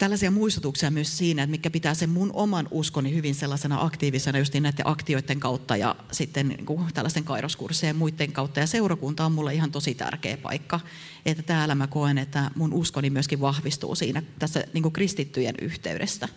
[0.00, 4.52] tällaisia muistutuksia myös siinä, että mikä pitää sen mun oman uskoni hyvin sellaisena aktiivisena just
[4.52, 8.60] niin näiden aktioiden kautta ja sitten niin kuin tällaisten kairoskurssien muiden kautta.
[8.60, 10.80] Ja seurakunta on mulle ihan tosi tärkeä paikka,
[11.26, 16.28] että täällä mä koen, että mun uskoni myöskin vahvistuu siinä tässä niin kuin kristittyjen yhteydestä.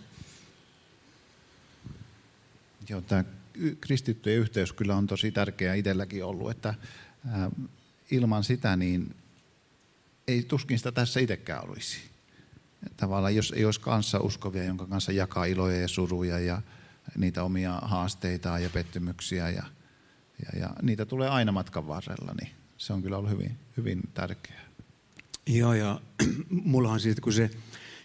[2.89, 3.23] Joo, tämä
[3.82, 6.73] kristittyjen yhteys kyllä on tosi tärkeä itselläkin ollut, että
[8.12, 9.15] ilman sitä niin
[10.28, 12.12] ei tuskin sitä tässä itsekään olisi
[12.98, 16.62] tavallaan jos ei olisi kanssa uskovia, jonka kanssa jakaa iloja ja suruja ja
[17.17, 19.63] niitä omia haasteitaan ja pettymyksiä ja,
[20.46, 24.63] ja, ja niitä tulee aina matkan varrella, niin se on kyllä ollut hyvin, hyvin tärkeää.
[25.48, 26.02] Joo, ja
[26.50, 27.50] mullahan siitä, kun se,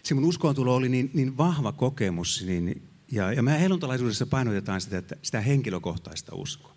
[0.03, 4.97] se mun uskoontulo oli niin, niin vahva kokemus, niin, ja, ja me helluntalaisuudessa painotetaan sitä,
[4.97, 6.75] että sitä henkilökohtaista uskoa.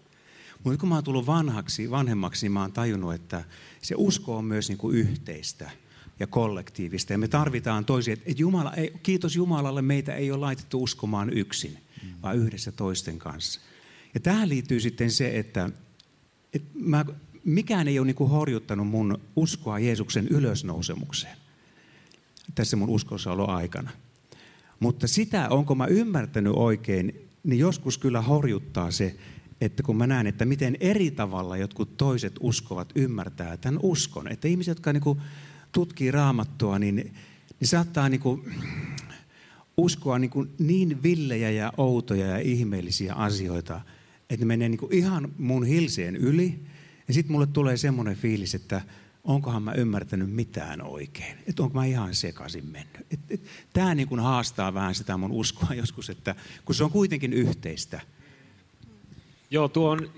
[0.65, 3.45] Mutta kun mä oon tullut vanhaksi, vanhemmaksi, niin mä oon tajunnut, että
[3.83, 5.71] se usko on myös niin kuin yhteistä–
[6.20, 7.12] ja kollektiivista.
[7.12, 8.12] Ja me tarvitaan toisia.
[8.14, 11.79] Että Jumala, ei, kiitos Jumalalle, meitä ei ole laitettu uskomaan yksin,
[12.22, 13.61] vaan yhdessä toisten kanssa.
[14.14, 15.70] Ja tähän liittyy sitten se, että,
[16.55, 17.05] että mä,
[17.44, 21.37] mikään ei ole niin horjuttanut mun uskoa Jeesuksen ylösnousemukseen.
[22.55, 22.98] tässä mun
[23.48, 23.90] aikana.
[24.81, 29.16] Mutta sitä, onko mä ymmärtänyt oikein, niin joskus kyllä horjuttaa se,
[29.61, 34.29] että kun mä näen, että miten eri tavalla jotkut toiset uskovat ymmärtää tämän uskon.
[34.29, 35.20] Että ihmiset, jotka niin
[35.73, 36.97] tutkii raamattua, niin,
[37.61, 38.55] niin saattaa niin kuin
[39.77, 43.81] uskoa niin, kuin niin villejä ja outoja ja ihmeellisiä asioita,
[44.31, 46.65] että ne menee niin kuin ihan mun hilseen yli.
[47.09, 48.81] Ja sitten mulle tulee semmoinen fiilis, että
[49.25, 51.39] onkohan mä ymmärtänyt mitään oikein.
[51.47, 53.07] Että onko mä ihan sekaisin mennyt.
[53.73, 58.01] Tämä niin haastaa vähän sitä mun uskoa joskus, että kun se on kuitenkin yhteistä.
[59.51, 60.11] Joo, tuo on,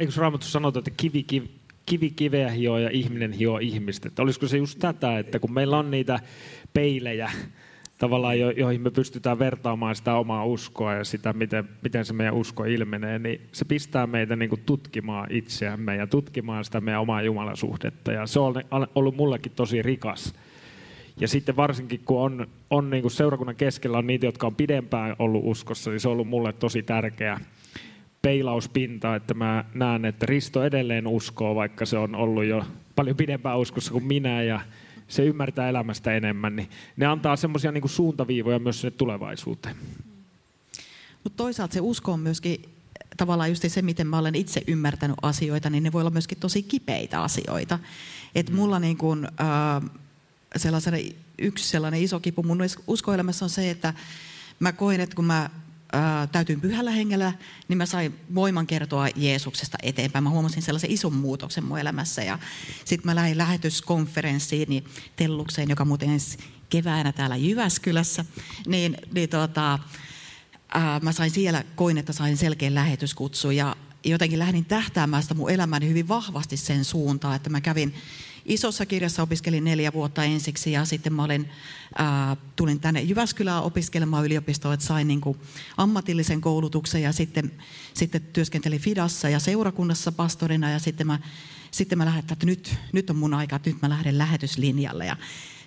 [0.00, 4.08] eikö Raamattu sanota, että kivi, kivi, kivi kiveä hioo ja ihminen hioo ihmistä.
[4.08, 6.20] Että olisiko se just tätä, että kun meillä on niitä
[6.72, 7.30] peilejä,
[7.98, 12.34] tavallaan jo, joihin me pystytään vertaamaan sitä omaa uskoa ja sitä, miten, miten se meidän
[12.34, 17.22] usko ilmenee, niin se pistää meitä niin kuin tutkimaan itseämme ja tutkimaan sitä meidän omaa
[17.22, 18.12] Jumalasuhdetta.
[18.12, 18.54] Ja se on
[18.94, 20.34] ollut mullekin tosi rikas.
[21.20, 25.16] Ja sitten varsinkin, kun on, on niin kuin seurakunnan keskellä on niitä, jotka on pidempään
[25.18, 27.40] ollut uskossa, niin se on ollut mulle tosi tärkeä
[28.22, 32.64] peilauspinta, että mä näen, että Risto edelleen uskoo, vaikka se on ollut jo
[32.96, 34.60] paljon pidempään uskossa kuin minä ja
[35.08, 39.76] se ymmärtää elämästä enemmän, niin ne antaa semmoisia niin suuntaviivoja myös sinne tulevaisuuteen.
[41.24, 42.62] Mutta toisaalta se usko on myöskin
[43.16, 46.62] tavallaan just se, miten mä olen itse ymmärtänyt asioita, niin ne voi olla myöskin tosi
[46.62, 47.78] kipeitä asioita.
[48.34, 49.90] Et mulla niin kun, äh,
[51.38, 53.94] yksi sellainen iso kipu mun uskoelämässä on se, että
[54.60, 55.50] mä koen, että kun mä
[56.32, 57.32] täytyin pyhällä hengellä,
[57.68, 60.24] niin mä sain voiman kertoa Jeesuksesta eteenpäin.
[60.24, 62.22] Mä huomasin sellaisen ison muutoksen mun elämässä.
[62.22, 62.38] Ja
[62.84, 64.84] sitten mä lähdin lähetyskonferenssiin niin
[65.16, 68.24] Tellukseen, joka muuten ensi keväänä täällä Jyväskylässä.
[68.66, 69.78] Niin, niin tota,
[70.74, 75.50] ää, mä sain siellä, koin, että sain selkeän lähetyskutsu ja jotenkin lähdin tähtäämään sitä mun
[75.50, 77.94] elämäni hyvin vahvasti sen suuntaan, että mä kävin
[78.44, 81.48] isossa kirjassa opiskelin neljä vuotta ensiksi ja sitten mä olin,
[81.98, 85.38] ää, tulin tänne Jyväskylään opiskelemaan yliopistoon, että sain niin kuin
[85.76, 87.52] ammatillisen koulutuksen ja sitten,
[87.94, 91.18] sitten työskentelin Fidassa ja seurakunnassa pastorina ja sitten mä,
[91.70, 95.06] sitten mä lähdin, että nyt, nyt on mun aika, että nyt mä lähden lähetyslinjalle.
[95.06, 95.16] Ja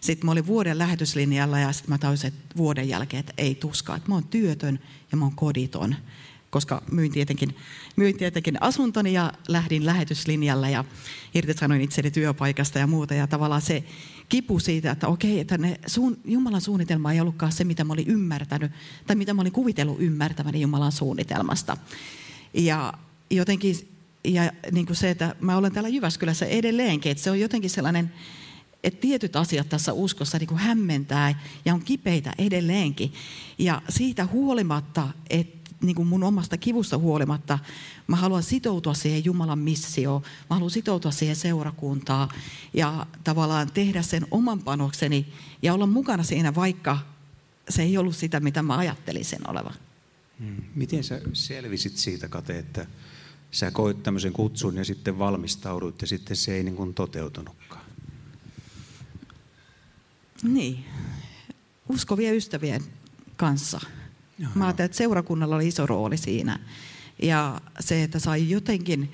[0.01, 4.09] sitten mä olin vuoden lähetyslinjalla ja sitten mä tajusin vuoden jälkeen, että ei tuskaa, että
[4.09, 4.79] mä oon työtön
[5.11, 5.95] ja mä oon koditon
[6.53, 7.55] koska myin tietenkin,
[7.95, 10.85] myin tietenkin asuntoni ja lähdin lähetyslinjalle ja
[11.35, 13.13] irtisanoin itseni työpaikasta ja muuta.
[13.13, 13.83] Ja tavallaan se
[14.29, 18.07] kipu siitä, että okei, että ne suun, Jumalan suunnitelma ei ollutkaan se, mitä mä olin
[18.07, 18.71] ymmärtänyt,
[19.07, 21.77] tai mitä mä olin kuvitellut ymmärtäväni Jumalan suunnitelmasta.
[22.53, 22.93] Ja
[23.29, 23.75] jotenkin,
[24.23, 28.13] ja niin kuin se, että mä olen täällä Jyväskylässä edelleenkin, että se on jotenkin sellainen,
[28.83, 33.13] että tietyt asiat tässä uskossa niin kuin hämmentää ja on kipeitä edelleenkin.
[33.57, 37.59] Ja siitä huolimatta, että niin kuin mun omasta kivusta huolimatta,
[38.07, 42.29] mä haluan sitoutua siihen Jumalan missioon, mä haluan sitoutua siihen seurakuntaan
[42.73, 46.99] ja tavallaan tehdä sen oman panokseni ja olla mukana siinä, vaikka
[47.69, 49.73] se ei ollut sitä, mitä mä ajattelin sen olevan.
[50.39, 50.63] Hmm.
[50.75, 52.87] Miten sä selvisit siitä, Kate, että
[53.51, 57.85] sä koit tämmöisen kutsun ja sitten valmistauduit ja sitten se ei niin kuin toteutunutkaan?
[60.43, 60.85] Niin,
[61.89, 62.83] uskovien ystävien
[63.37, 63.81] kanssa
[64.43, 66.59] Joo, Mä ajattelin, että seurakunnalla oli iso rooli siinä.
[67.21, 69.13] Ja se, että sai jotenkin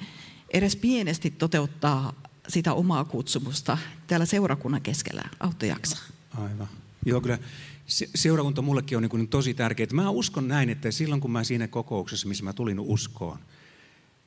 [0.54, 2.14] edes pienesti toteuttaa
[2.48, 6.02] sitä omaa kutsumusta täällä seurakunnan keskellä, auttoi jaksaa.
[6.38, 6.68] Aivan.
[7.06, 7.38] Joo, kyllä
[8.16, 9.88] seurakunta mullekin on niin tosi tärkeää.
[9.94, 13.40] Mä uskon näin, että silloin kun mä siinä kokouksessa, missä mä tulin uskoon,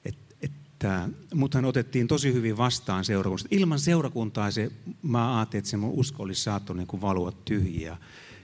[0.04, 3.48] että, että muthan otettiin tosi hyvin vastaan seurakunnasta.
[3.50, 7.96] Ilman seurakuntaa se, mä ajattelin, että se mun usko olisi saattanut niin valua tyhjiä.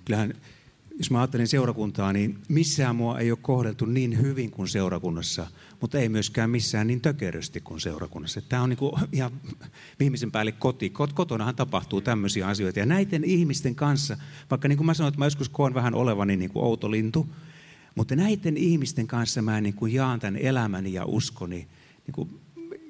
[0.04, 0.34] Kyllähän
[0.98, 5.46] jos mä ajattelen seurakuntaa, niin missään mua ei ole kohdeltu niin hyvin kuin seurakunnassa,
[5.80, 8.40] mutta ei myöskään missään niin tökerösti kuin seurakunnassa.
[8.40, 9.30] Tämä on niin kuin ihan
[10.00, 10.90] viimeisen päälle koti.
[10.90, 12.78] Kotonahan tapahtuu tämmöisiä asioita.
[12.78, 14.16] Ja näiden ihmisten kanssa,
[14.50, 17.28] vaikka niin kuin mä sanoin, että mä joskus koen vähän olevani niin kuin outo lintu,
[17.94, 21.68] mutta näiden ihmisten kanssa mä niin kuin jaan tämän elämäni ja uskoni.
[22.06, 22.40] Niin kuin,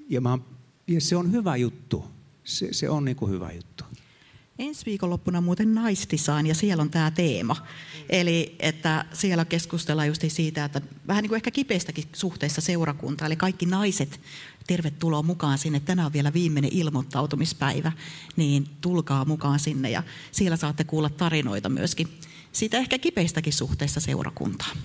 [0.09, 0.39] ja, mä,
[0.87, 2.05] ja se on hyvä juttu.
[2.45, 3.85] Se, se on niin kuin hyvä juttu.
[4.59, 7.57] Ensi viikonloppuna muuten naisdesign ja siellä on tämä teema.
[8.11, 13.27] Eli että siellä keskustellaan just siitä, että vähän niin kuin ehkä kipeistäkin suhteessa seurakunta.
[13.27, 14.21] Eli kaikki naiset,
[14.67, 15.81] tervetuloa mukaan sinne.
[15.81, 17.93] Tänään on vielä viimeinen ilmoittautumispäivä,
[18.37, 19.91] niin tulkaa mukaan sinne.
[19.91, 22.09] Ja siellä saatte kuulla tarinoita myöskin
[22.53, 24.77] siitä ehkä kipeistäkin suhteessa seurakuntaan.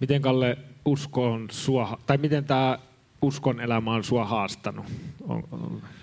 [0.00, 2.78] Miten Kalle usko on sua, tai miten tämä
[3.22, 4.86] uskon elämä on sua haastanut?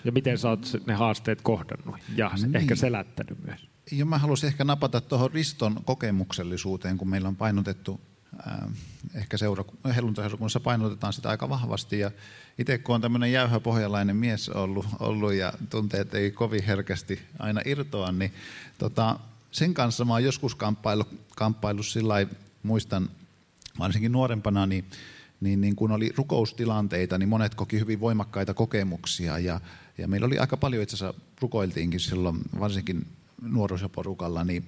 [0.03, 2.55] Ja miten sä oot ne haasteet kohdannut ja niin.
[2.55, 3.67] ehkä selättänyt myös?
[3.91, 8.01] Ja mä haluaisin ehkä napata tuohon Riston kokemuksellisuuteen, kun meillä on painotettu
[9.15, 9.63] ehkä seura,
[9.95, 11.99] helluntaseurakunnassa painotetaan sitä aika vahvasti.
[11.99, 12.11] Ja
[12.57, 17.61] itse kun on tämmöinen jäyhä pohjalainen mies ollut, ollut ja tunteet ei kovin herkästi aina
[17.65, 18.33] irtoa, niin
[18.77, 19.19] tota,
[19.51, 21.03] sen kanssa mä oon joskus kamppailu,
[21.35, 22.27] kamppailu sillä
[22.63, 23.09] muistan
[23.79, 24.85] varsinkin nuorempana, niin,
[25.41, 29.61] niin, niin kun oli rukoustilanteita, niin monet koki hyvin voimakkaita kokemuksia ja,
[29.97, 33.07] ja meillä oli aika paljon itse asiassa rukoiltiinkin silloin, varsinkin
[33.41, 34.65] nuorisoporukalla, niin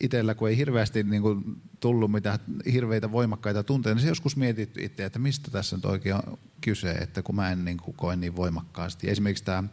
[0.00, 2.38] itsellä, kun ei hirveästi niin kuin, tullut mitään
[2.72, 6.90] hirveitä voimakkaita tunteita, niin se joskus mietitty itse, että mistä tässä nyt oikein on kyse,
[6.90, 9.10] että kun mä en niin kuin, koe niin voimakkaasti.
[9.10, 9.64] Esimerkiksi tämä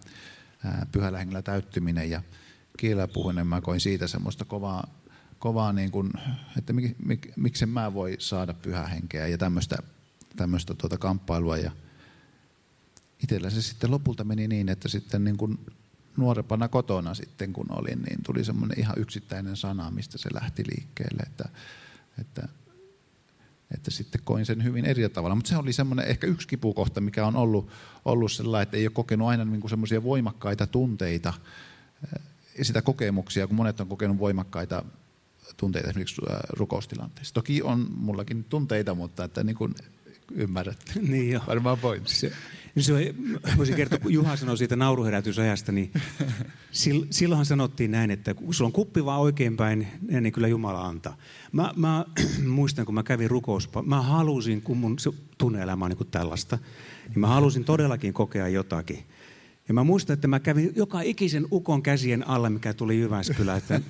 [0.92, 2.22] pyhällä hengellä täyttyminen ja
[2.78, 4.88] kielellä puhuminen, mä koin siitä semmoista kovaa,
[5.40, 6.12] kovaa niin kuin,
[6.58, 9.78] että mik, mik, miksi mä voi saada pyhähenkeä ja tämmöistä,
[10.36, 11.58] tämmöistä tuota kamppailua.
[11.58, 11.72] Ja
[13.24, 15.60] itsellä se sitten lopulta meni niin, että sitten niin kuin
[16.18, 21.24] nuorempana kotona sitten kun olin, niin tuli semmoinen ihan yksittäinen sana, mistä se lähti liikkeelle,
[21.24, 21.50] että,
[22.22, 22.48] että,
[23.76, 25.36] että sitten koin sen hyvin eri tavalla.
[25.36, 27.70] Mutta se oli semmoinen ehkä yksi kipukohta, mikä on ollut,
[28.06, 31.34] ollut sellainen, että ei ole kokenut aina niin semmoisia voimakkaita tunteita,
[32.62, 34.86] sitä kokemuksia, kun monet on kokenut voimakkaita
[35.58, 37.34] tunteita esimerkiksi rukoustilanteissa.
[37.34, 39.76] Toki on mullakin tunteita, mutta että niin kuin
[40.32, 41.42] ymmärrät niin jo.
[41.48, 42.32] varmaan pointsi.
[42.76, 43.16] Niin se,
[43.58, 45.92] voisin kertoa, kun Juha sanoi siitä nauruherätysajasta, niin
[47.10, 49.88] silloinhan sanottiin näin, että kun sulla on kuppi vaan oikeinpäin,
[50.22, 51.18] niin kyllä Jumala antaa.
[51.52, 52.06] Mä, mä
[52.48, 54.98] muistan, kun mä kävin rukous, mä halusin, kun mun
[55.38, 56.58] tunne-elämä on niin kuin tällaista,
[57.10, 59.04] niin mä halusin todellakin kokea jotakin.
[59.68, 63.56] Ja mä muistan, että mä kävin joka ikisen ukon käsien alla, mikä tuli Jyväskylä.
[63.56, 63.82] Että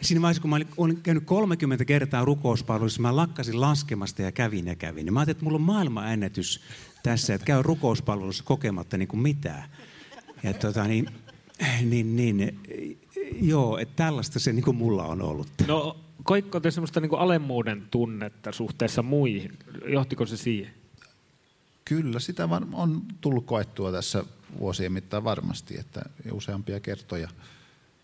[0.00, 4.76] siinä vaiheessa, kun mä olin käynyt 30 kertaa rukouspalveluissa, mä lakkasin laskemasta ja kävin ja
[4.76, 5.06] kävin.
[5.06, 6.60] Ja mä ajattelin, että mulla on maailmanennätys
[7.02, 9.70] tässä, että käy rukouspalvelussa kokematta niin kuin mitään.
[10.42, 11.08] Ja tota, niin,
[11.82, 12.58] niin, niin,
[13.40, 15.48] joo, että tällaista se niin kuin mulla on ollut.
[15.66, 19.58] No, koitko te semmoista niin kuin alemmuuden tunnetta suhteessa muihin?
[19.86, 20.74] Johtiko se siihen?
[21.84, 24.24] Kyllä, sitä on tullut koettua tässä
[24.58, 27.28] vuosien mittaan varmasti, että useampia kertoja.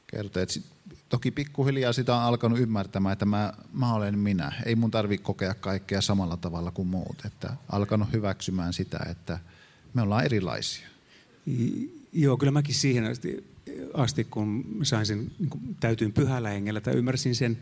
[0.07, 0.43] kertoja.
[0.43, 0.65] Että sit,
[1.09, 4.53] toki pikkuhiljaa sitä on alkanut ymmärtämään, että mä, mä olen minä.
[4.67, 7.17] Ei mun tarvitse kokea kaikkea samalla tavalla kuin muut.
[7.25, 9.39] Että alkanut hyväksymään sitä, että
[9.95, 10.89] me ollaan erilaisia.
[12.13, 13.45] Joo, kyllä mäkin siihen asti,
[13.95, 17.59] asti kun sain sen niin täytyyn pyhällä hengellä tai ymmärsin sen,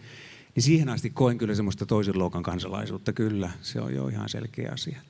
[0.55, 3.13] niin siihen asti koin kyllä semmoista toisen luokan kansalaisuutta.
[3.13, 5.01] Kyllä, se on jo ihan selkeä asia.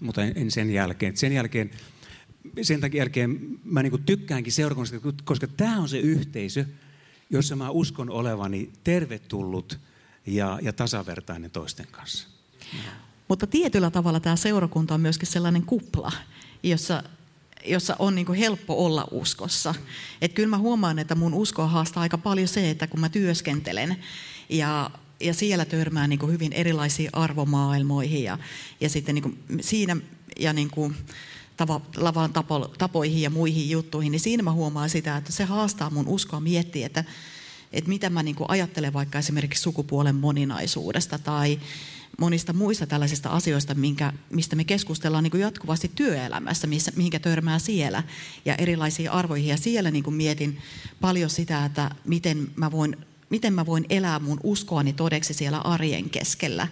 [0.00, 1.16] Mutta en, en sen jälkeen.
[1.16, 1.70] Sen jälkeen
[2.62, 6.64] sen takia jälkeen mä niin tykkäänkin seurakunnasta, koska tämä on se yhteisö,
[7.30, 9.78] jossa mä uskon olevani tervetullut
[10.26, 12.28] ja, ja tasavertainen toisten kanssa.
[13.28, 16.12] Mutta tietyllä tavalla tämä seurakunta on myöskin sellainen kupla,
[16.62, 17.02] jossa,
[17.64, 19.74] jossa on niin helppo olla uskossa.
[20.22, 23.96] Et kyllä mä huomaan, että mun uskoa haastaa aika paljon se, että kun mä työskentelen
[24.48, 24.90] ja,
[25.20, 28.38] ja siellä törmään niin hyvin erilaisiin arvomaailmoihin ja,
[28.80, 29.96] ja sitten niin siinä
[30.40, 30.96] ja niin kuin,
[31.96, 32.30] lavan
[32.78, 36.86] tapoihin ja muihin juttuihin, niin siinä mä huomaan sitä, että se haastaa mun uskoa miettiä,
[36.86, 37.04] että,
[37.72, 41.60] että mitä mä niin ajattelen vaikka esimerkiksi sukupuolen moninaisuudesta tai
[42.18, 48.02] monista muista tällaisista asioista, minkä, mistä me keskustellaan niin jatkuvasti työelämässä, missä, mihinkä törmää siellä
[48.44, 49.48] ja erilaisiin arvoihin.
[49.48, 50.58] Ja siellä niin mietin
[51.00, 52.96] paljon sitä, että miten mä voin
[53.30, 56.68] miten mä voin elää mun uskoani todeksi siellä arjen keskellä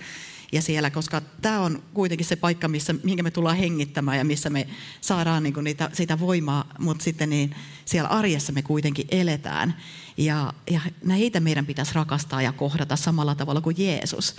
[0.53, 4.51] ja siellä, koska tämä on kuitenkin se paikka, missä, minkä me tullaan hengittämään ja missä
[4.51, 4.69] me
[5.01, 9.77] saadaan niin niitä, sitä voimaa, mutta sitten niin siellä arjessa me kuitenkin eletään.
[10.17, 14.37] Ja, ja näitä meidän pitäisi rakastaa ja kohdata samalla tavalla kuin Jeesus,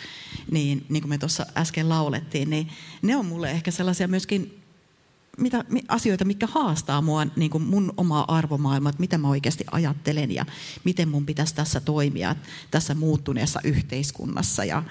[0.51, 2.69] niin, niin kuin me tuossa äsken laulettiin, niin
[3.01, 4.58] ne on mulle ehkä sellaisia myöskin
[5.39, 10.31] mitä, asioita, mitkä haastaa mua, niin kuin mun omaa arvomaailmaa, että mitä mä oikeasti ajattelen
[10.31, 10.45] ja
[10.83, 12.35] miten mun pitäisi tässä toimia
[12.71, 14.83] tässä muuttuneessa yhteiskunnassa ja,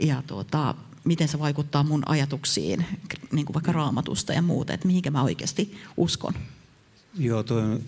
[0.00, 2.84] ja tuota, miten se vaikuttaa mun ajatuksiin,
[3.32, 6.34] niin kuin vaikka raamatusta ja muuta, että mihinkä mä oikeasti uskon.
[7.18, 7.80] Joo, toi,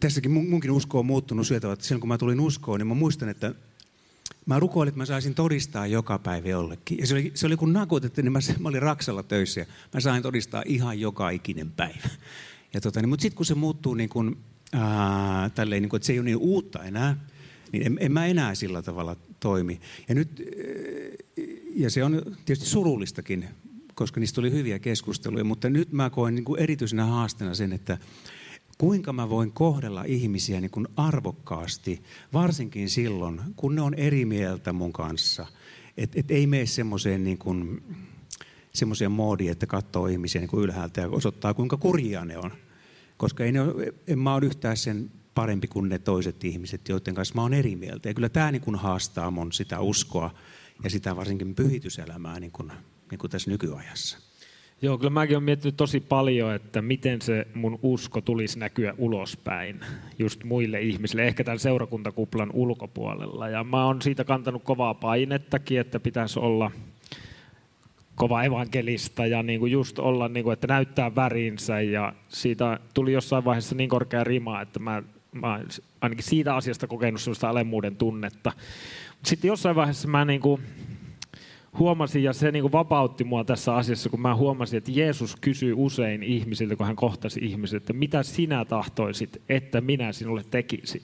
[0.00, 3.28] tässäkin mun, munkin usko on muuttunut että silloin kun mä tulin uskoon, niin mä muistan,
[3.28, 3.54] että
[4.46, 6.98] Mä rukoilin, että mä saisin todistaa joka päivä jollekin.
[6.98, 10.00] Ja se oli, se oli kun nakutettu, niin mä, mä olin Raksalla töissä ja mä
[10.00, 12.08] sain todistaa ihan joka ikinen päivä.
[12.74, 14.36] Ja tota, niin, mutta sitten kun se muuttuu niin kuin,
[14.72, 17.16] ää, tälleen, niin kuin, että se ei ole niin uutta enää,
[17.72, 19.80] niin en, en mä enää sillä tavalla toimi.
[20.08, 20.42] Ja, nyt,
[21.74, 23.48] ja se on tietysti surullistakin,
[23.94, 27.98] koska niistä oli hyviä keskusteluja, mutta nyt mä koen niin kuin erityisenä haasteena sen, että
[28.78, 32.02] kuinka mä voin kohdella ihmisiä niin kuin arvokkaasti,
[32.32, 35.46] varsinkin silloin, kun ne on eri mieltä mun kanssa.
[35.96, 37.82] Että et ei mene semmoiseen niin kuin,
[38.72, 42.50] semmoiseen moodiin, että katsoo ihmisiä niin kuin ylhäältä ja osoittaa, kuinka kurjia ne on.
[43.16, 47.14] Koska ei ne ole, en mä ole yhtään sen parempi kuin ne toiset ihmiset, joiden
[47.14, 48.08] kanssa mä oon eri mieltä.
[48.08, 50.34] Ja kyllä tämä niin kuin haastaa mun sitä uskoa
[50.84, 52.72] ja sitä varsinkin pyhityselämää niin kuin,
[53.10, 54.18] niin kuin tässä nykyajassa.
[54.84, 59.80] Joo, kyllä mäkin olen miettinyt tosi paljon, että miten se mun usko tulisi näkyä ulospäin,
[60.18, 63.48] just muille ihmisille, ehkä tämän seurakuntakuplan ulkopuolella.
[63.48, 66.70] Ja mä oon siitä kantanut kovaa painettakin, että pitäisi olla
[68.14, 71.80] kova evankelista ja niin kuin just olla, niin kuin, että näyttää värinsä.
[71.80, 75.60] Ja siitä tuli jossain vaiheessa niin korkea rima, että mä, mä
[76.00, 78.52] ainakin siitä asiasta kokenut sellaista alemmuuden tunnetta.
[79.24, 80.60] Sitten jossain vaiheessa mä niin kuin,
[81.78, 85.74] huomasin, ja se niin kuin vapautti mua tässä asiassa, kun mä huomasin, että Jeesus kysyy
[85.76, 91.02] usein ihmisiltä, kun hän kohtasi ihmiset, että mitä sinä tahtoisit, että minä sinulle tekisin.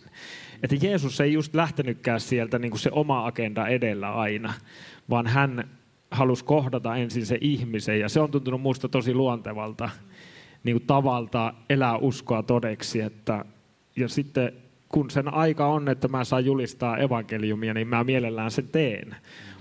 [0.62, 4.52] Että Jeesus ei just lähtenytkään sieltä niin kuin se oma agenda edellä aina,
[5.10, 5.68] vaan hän
[6.10, 9.90] halusi kohdata ensin se ihmisen, ja se on tuntunut minusta tosi luontevalta
[10.64, 13.44] niin kuin tavalta elää uskoa todeksi, että,
[13.96, 14.52] ja sitten
[14.88, 19.16] kun sen aika on, että mä saan julistaa evankeliumia, niin mä mielellään sen teen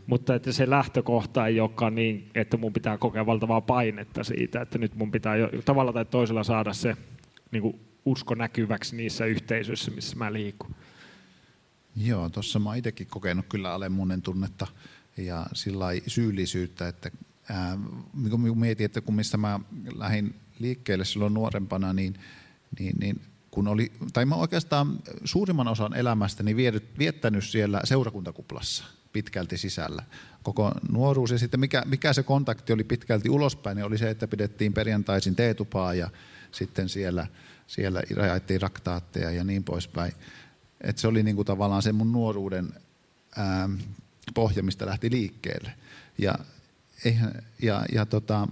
[0.10, 4.78] mutta että se lähtökohta ei olekaan niin, että mun pitää kokea valtavaa painetta siitä, että
[4.78, 6.98] nyt mun pitää jo, tavalla tai toisella saada se
[7.52, 10.76] niin kuin usko näkyväksi niissä yhteisöissä, missä mä liikun.
[11.96, 14.68] Joo, tuossa mä itsekin kokenut kyllä alemmuuden tunnetta
[15.18, 17.12] ja sillä syyllisyyttä, että
[17.50, 17.78] ää,
[18.30, 19.60] kun mietin, että kun mistä mä
[19.96, 22.14] lähdin liikkeelle silloin nuorempana, niin,
[22.80, 26.56] niin, niin kun oli, tai mä oikeastaan suurimman osan elämästäni
[27.00, 28.86] viettänyt siellä seurakuntakuplassa–
[29.24, 30.04] pitkälti sisällä.
[30.44, 34.28] Koko nuoruus ja sitten mikä, mikä se kontakti oli pitkälti ulospäin, niin oli se, että
[34.28, 36.10] pidettiin perjantaisin teetupaa ja
[36.52, 37.28] sitten siellä,
[37.68, 40.14] siellä jaettiin raktaatteja ja niin poispäin.
[40.82, 42.74] Et se oli niinku tavallaan se mun nuoruuden
[43.36, 43.70] ää,
[44.34, 45.72] pohja, mistä lähti liikkeelle.
[46.18, 46.36] Ja,
[47.62, 48.48] ja, ja, tota,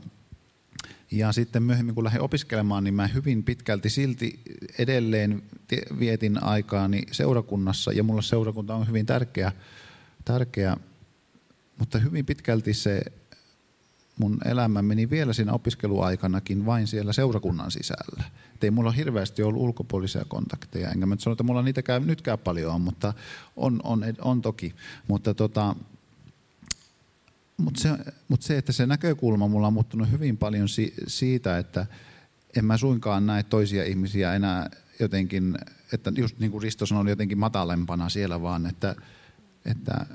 [1.12, 4.40] ja sitten myöhemmin, kun lähdin opiskelemaan, niin mä hyvin pitkälti silti
[4.78, 5.44] edelleen
[6.00, 9.52] vietin aikaani seurakunnassa, ja mulle seurakunta on hyvin tärkeä
[10.28, 10.78] tärkeä,
[11.80, 13.02] mutta hyvin pitkälti se
[14.20, 18.24] mun elämä meni vielä siinä opiskeluaikanakin vain siellä seurakunnan sisällä.
[18.56, 22.74] Et ei mulla hirveästi ollut ulkopuolisia kontakteja, enkä mä sano, että mulla niitäkään nytkään paljon
[22.74, 23.14] on, mutta
[23.56, 24.76] on, on, on toki.
[25.08, 25.76] Mutta tota,
[27.58, 27.90] mutta se,
[28.28, 31.86] mut se, että se näkökulma mulla on muuttunut hyvin paljon si, siitä, että
[32.58, 34.70] en mä suinkaan näe toisia ihmisiä enää
[35.00, 35.58] jotenkin,
[35.94, 38.96] että just niin kuin Risto sanoi, jotenkin matalempana siellä, vaan että,
[39.72, 40.06] että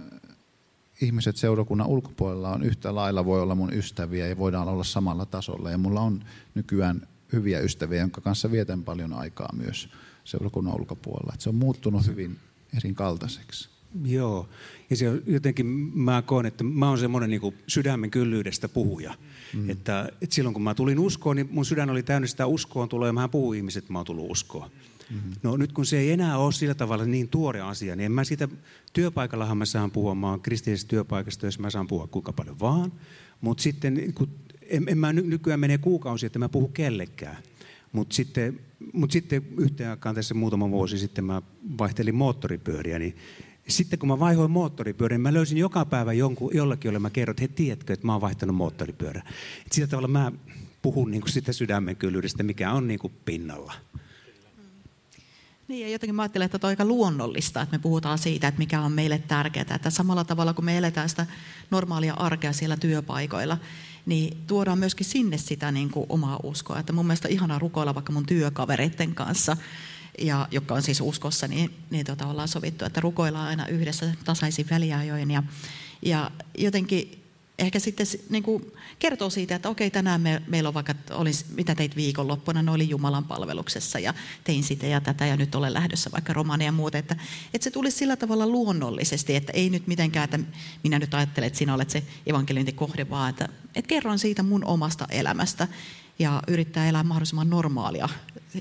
[1.01, 5.71] ihmiset seurakunnan ulkopuolella on yhtä lailla voi olla mun ystäviä ja voidaan olla samalla tasolla.
[5.71, 6.25] Ja mulla on
[6.55, 9.89] nykyään hyviä ystäviä, jonka kanssa vietän paljon aikaa myös
[10.25, 11.33] seurakunnan ulkopuolella.
[11.33, 12.37] Että se on muuttunut hyvin
[12.77, 13.69] erinkaltaiseksi.
[14.05, 14.49] Joo,
[14.91, 19.15] ja se on jotenkin, mä koen, että mä oon semmoinen niin sydämen kyllyydestä puhuja.
[19.55, 19.71] Mm.
[19.71, 23.09] Että, että silloin kun mä tulin uskoon, niin mun sydän oli täynnä sitä uskoon tulee,
[23.09, 24.71] ja mä puhun ihmiset, että mä oon tullut uskoon.
[25.43, 28.25] No nyt kun se ei enää ole sillä tavalla niin tuore asia, niin en mä
[28.25, 28.49] siitä
[28.93, 32.93] työpaikallahan mä saan puhua, mä oon kristillisestä työpaikasta, jos mä saan puhua kuinka paljon vaan.
[33.41, 34.29] Mutta sitten kun,
[34.63, 37.37] en, en mä nykyään mene kuukausi, että mä puhu kellekään.
[37.93, 38.61] Mutta sitten,
[38.93, 41.43] mut sitten yhteen aikaan tässä muutama vuosi sitten mä
[41.79, 43.17] vaihtelin moottoripyöriä, niin
[43.69, 47.33] sitten kun mä vaihoin moottoripyörän, niin mä löysin joka päivä jonkun, jollakin, jolle mä kerron,
[47.33, 49.23] että he tiedätkö, että mä oon vaihtanut moottoripyörän.
[49.71, 50.33] Sillä tavalla mä
[50.83, 51.97] puhun niin kuin sitä sydämen
[52.43, 53.73] mikä on niin kuin pinnalla.
[55.69, 58.81] Niin, ja jotenkin mä ajattelen, että on aika luonnollista, että me puhutaan siitä, että mikä
[58.81, 59.75] on meille tärkeää.
[59.75, 61.27] Että samalla tavalla kun me eletään sitä
[61.71, 63.59] normaalia arkea siellä työpaikoilla,
[64.07, 66.79] niin tuodaan myöskin sinne sitä niin kuin omaa uskoa.
[66.79, 69.57] Että mun mielestä ihanaa rukoilla vaikka mun työkavereiden kanssa,
[70.19, 74.67] ja, jotka on siis uskossa, niin, niin tota, ollaan sovittu, että rukoillaan aina yhdessä tasaisin
[74.71, 75.31] väliajoin.
[75.31, 75.43] Ja,
[76.03, 77.22] ja jotenkin
[77.59, 81.75] ehkä sitten niin kuin kertoo siitä, että okei, tänään me, meillä on vaikka, olisi, mitä
[81.75, 86.11] teit viikonloppuna, ne oli Jumalan palveluksessa ja tein sitä ja tätä ja nyt olen lähdössä
[86.13, 86.99] vaikka romania ja muuta.
[86.99, 87.17] Että,
[87.55, 90.39] että se tulisi sillä tavalla luonnollisesti, että ei nyt mitenkään, että
[90.83, 95.07] minä nyt ajattelen, että sinä olet se evankeliointikohde, vaan että, että kerron siitä mun omasta
[95.11, 95.69] elämästä
[96.19, 98.09] ja yrittää elää mahdollisimman normaalia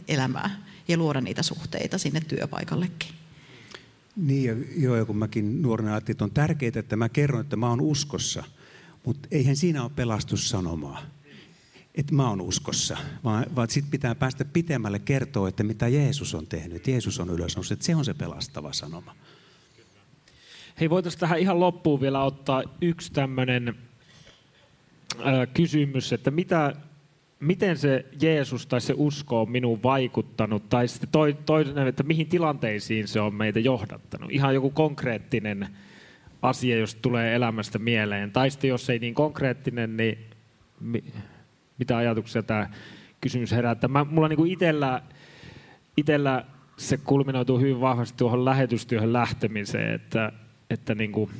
[0.07, 3.09] elämää ja luoda niitä suhteita sinne työpaikallekin.
[4.15, 7.69] Niin, joo, ja kun mäkin nuorena ajattelin, että on tärkeää, että mä kerron, että mä
[7.69, 8.43] oon uskossa–
[9.06, 11.02] mutta eihän siinä ole pelastussanomaa,
[11.95, 16.47] että mä oon uskossa, vaan, vaan sitten pitää päästä pitemmälle kertoa, että mitä Jeesus on
[16.47, 16.88] tehnyt.
[16.88, 19.16] Jeesus on ylösnoussut, että se on se pelastava sanoma.
[20.80, 23.76] Hei, voitaisiin tähän ihan loppuun vielä ottaa yksi tämmöinen
[25.54, 26.76] kysymys, että mitä,
[27.39, 31.10] miten se Jeesus tai se usko on minuun vaikuttanut, tai sitten
[31.45, 34.32] toinen, että mihin tilanteisiin se on meitä johdattanut.
[34.32, 35.68] Ihan joku konkreettinen
[36.41, 38.31] asia, jos tulee elämästä mieleen.
[38.31, 40.17] Tai sitten jos ei niin konkreettinen, niin
[40.79, 41.03] mi,
[41.77, 42.69] mitä ajatuksia tämä
[43.21, 43.87] kysymys herättää.
[43.87, 45.01] Mä, mulla niin itellä,
[45.97, 46.45] itellä
[46.77, 50.31] se kulminoituu hyvin vahvasti tuohon lähetystyöhön lähtemiseen, että,
[50.69, 51.31] että niin kuin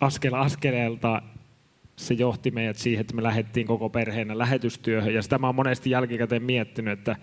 [0.00, 1.22] askel askeleelta
[1.96, 5.14] se johti meidät siihen, että me lähdettiin koko perheenä lähetystyöhön.
[5.14, 7.16] Ja sitä mä oon monesti jälkikäteen miettinyt, että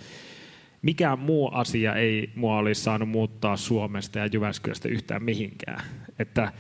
[0.81, 5.85] mikään muu asia ei mua olisi saanut muuttaa Suomesta ja Jyväskylästä yhtään mihinkään.
[6.19, 6.51] Että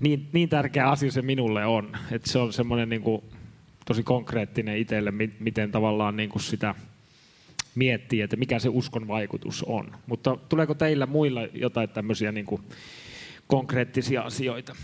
[0.00, 1.96] niin, niin tärkeä asia se minulle on.
[2.10, 3.02] Että se on semmoinen niin
[3.86, 6.74] tosi konkreettinen itselle, miten tavallaan niin kuin sitä
[7.74, 9.92] miettii, että mikä se uskon vaikutus on.
[10.06, 12.62] Mutta tuleeko teillä muilla jotain tämmöisiä niin kuin
[13.46, 14.76] konkreettisia asioita?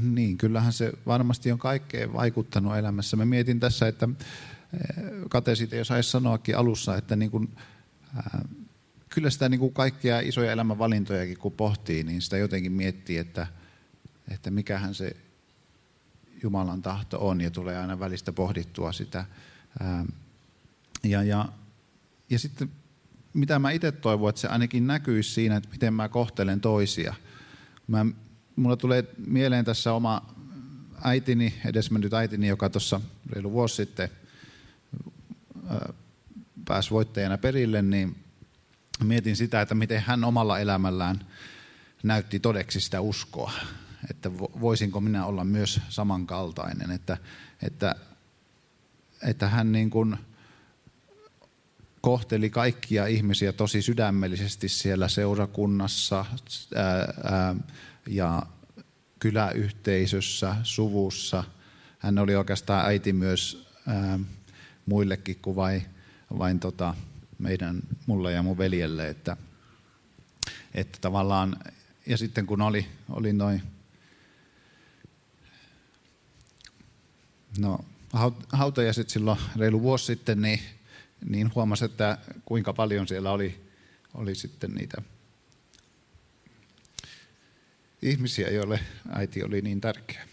[0.00, 3.16] Niin, kyllähän se varmasti on kaikkeen vaikuttanut elämässä.
[3.16, 4.08] Mä mietin tässä, että
[4.74, 7.48] eh, Kate siitä jo saisi sanoakin alussa, että niin kuin,
[8.16, 8.40] äh,
[9.14, 13.46] kyllä sitä niin kuin kaikkia isoja elämänvalintojakin kun pohtii, niin sitä jotenkin miettii, että,
[14.30, 15.16] että mikähän se
[16.42, 19.18] Jumalan tahto on ja tulee aina välistä pohdittua sitä.
[19.82, 20.04] Äh,
[21.04, 21.48] ja, ja,
[22.30, 22.70] ja sitten
[23.34, 27.14] mitä mä itse toivon, että se ainakin näkyisi siinä, että miten mä kohtelen toisia.
[27.86, 28.06] Mä,
[28.56, 30.34] mulla tulee mieleen tässä oma
[31.02, 33.00] äitini, edesmennyt äitini, joka tuossa
[33.30, 34.08] reilu vuosi sitten
[36.64, 38.21] pääsi voittajana perille, niin
[39.04, 41.26] mietin sitä, että miten hän omalla elämällään
[42.02, 43.52] näytti todeksi sitä uskoa.
[44.10, 47.16] Että voisinko minä olla myös samankaltainen, että,
[47.62, 47.94] että,
[49.22, 50.16] että hän niin kuin–
[52.02, 56.24] kohteli kaikkia ihmisiä tosi sydämellisesti siellä seurakunnassa
[56.74, 57.54] ää, ää,
[58.08, 58.42] ja
[59.18, 61.44] kyläyhteisössä, suvussa.
[61.98, 64.18] Hän oli oikeastaan äiti myös ää,
[64.86, 65.86] muillekin kuin vain,
[66.38, 66.94] vain tota,
[67.42, 69.08] meidän, mulle ja mun veljelle.
[69.08, 69.36] Että,
[70.74, 71.56] että tavallaan,
[72.06, 73.62] ja sitten kun oli, oli noin
[77.58, 77.84] no,
[78.52, 80.60] hautajaiset silloin reilu vuosi sitten, niin
[81.24, 83.60] niin huomasi, että kuinka paljon siellä oli,
[84.14, 85.02] oli sitten niitä
[88.02, 88.80] ihmisiä, joille
[89.12, 90.28] äiti oli niin tärkeä.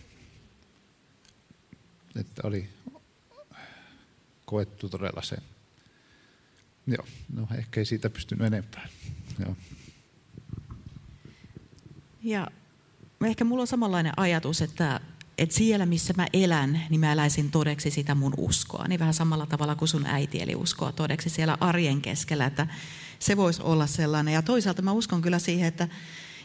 [2.15, 2.69] Että oli
[4.45, 5.37] koettu todella se.
[6.89, 8.87] Joo, no ehkä ei siitä pystynyt enempää.
[9.39, 9.55] Joo.
[12.23, 12.47] Ja
[13.25, 15.01] ehkä mulla on samanlainen ajatus, että
[15.37, 18.87] että siellä missä mä elän, niin mä eläisin todeksi sitä mun uskoa.
[18.87, 22.67] Niin vähän samalla tavalla kuin sun äiti, eli uskoa todeksi siellä arjen keskellä, että
[23.19, 24.33] se voisi olla sellainen.
[24.33, 25.87] Ja toisaalta mä uskon kyllä siihen, että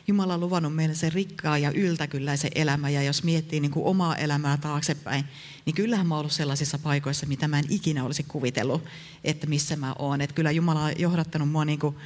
[0.06, 2.90] Jumala on luvannut meille se rikkaa ja yltäkylläisen elämä.
[2.90, 5.24] Ja jos miettii niin kuin omaa elämää taaksepäin,
[5.66, 8.84] niin kyllähän mä oon ollut sellaisissa paikoissa, mitä mä en ikinä olisi kuvitellut,
[9.24, 10.20] että missä mä oon.
[10.20, 11.96] Että kyllä Jumala on johdattanut mua niin kuin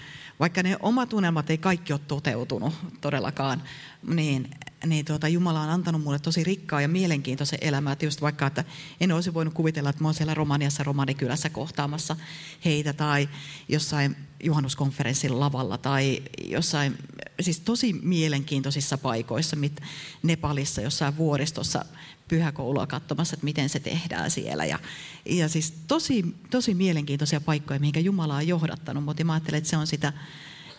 [0.41, 3.63] vaikka ne omat unelmat ei kaikki ole toteutunut todellakaan,
[4.03, 4.51] niin,
[4.87, 7.93] niin tuota, Jumala on antanut mulle tosi rikkaa ja mielenkiintoisen elämää.
[7.93, 8.65] Että just vaikka, että
[9.01, 12.17] en olisi voinut kuvitella, että mä olen siellä Romaniassa Romanikylässä kohtaamassa
[12.65, 13.29] heitä tai
[13.69, 16.99] jossain juhannuskonferenssin lavalla tai jossain,
[17.41, 19.81] siis tosi mielenkiintoisissa paikoissa, mit,
[20.23, 21.85] Nepalissa, jossain vuoristossa
[22.29, 24.65] pyhäkoulua katsomassa, että miten se tehdään siellä.
[24.65, 24.79] Ja,
[25.27, 29.77] ja siis tosi, tosi mielenkiintoisia paikkoja, mihinkä Jumala on johdattanut, mutta mä ajattelen, että se
[29.77, 30.13] on sitä,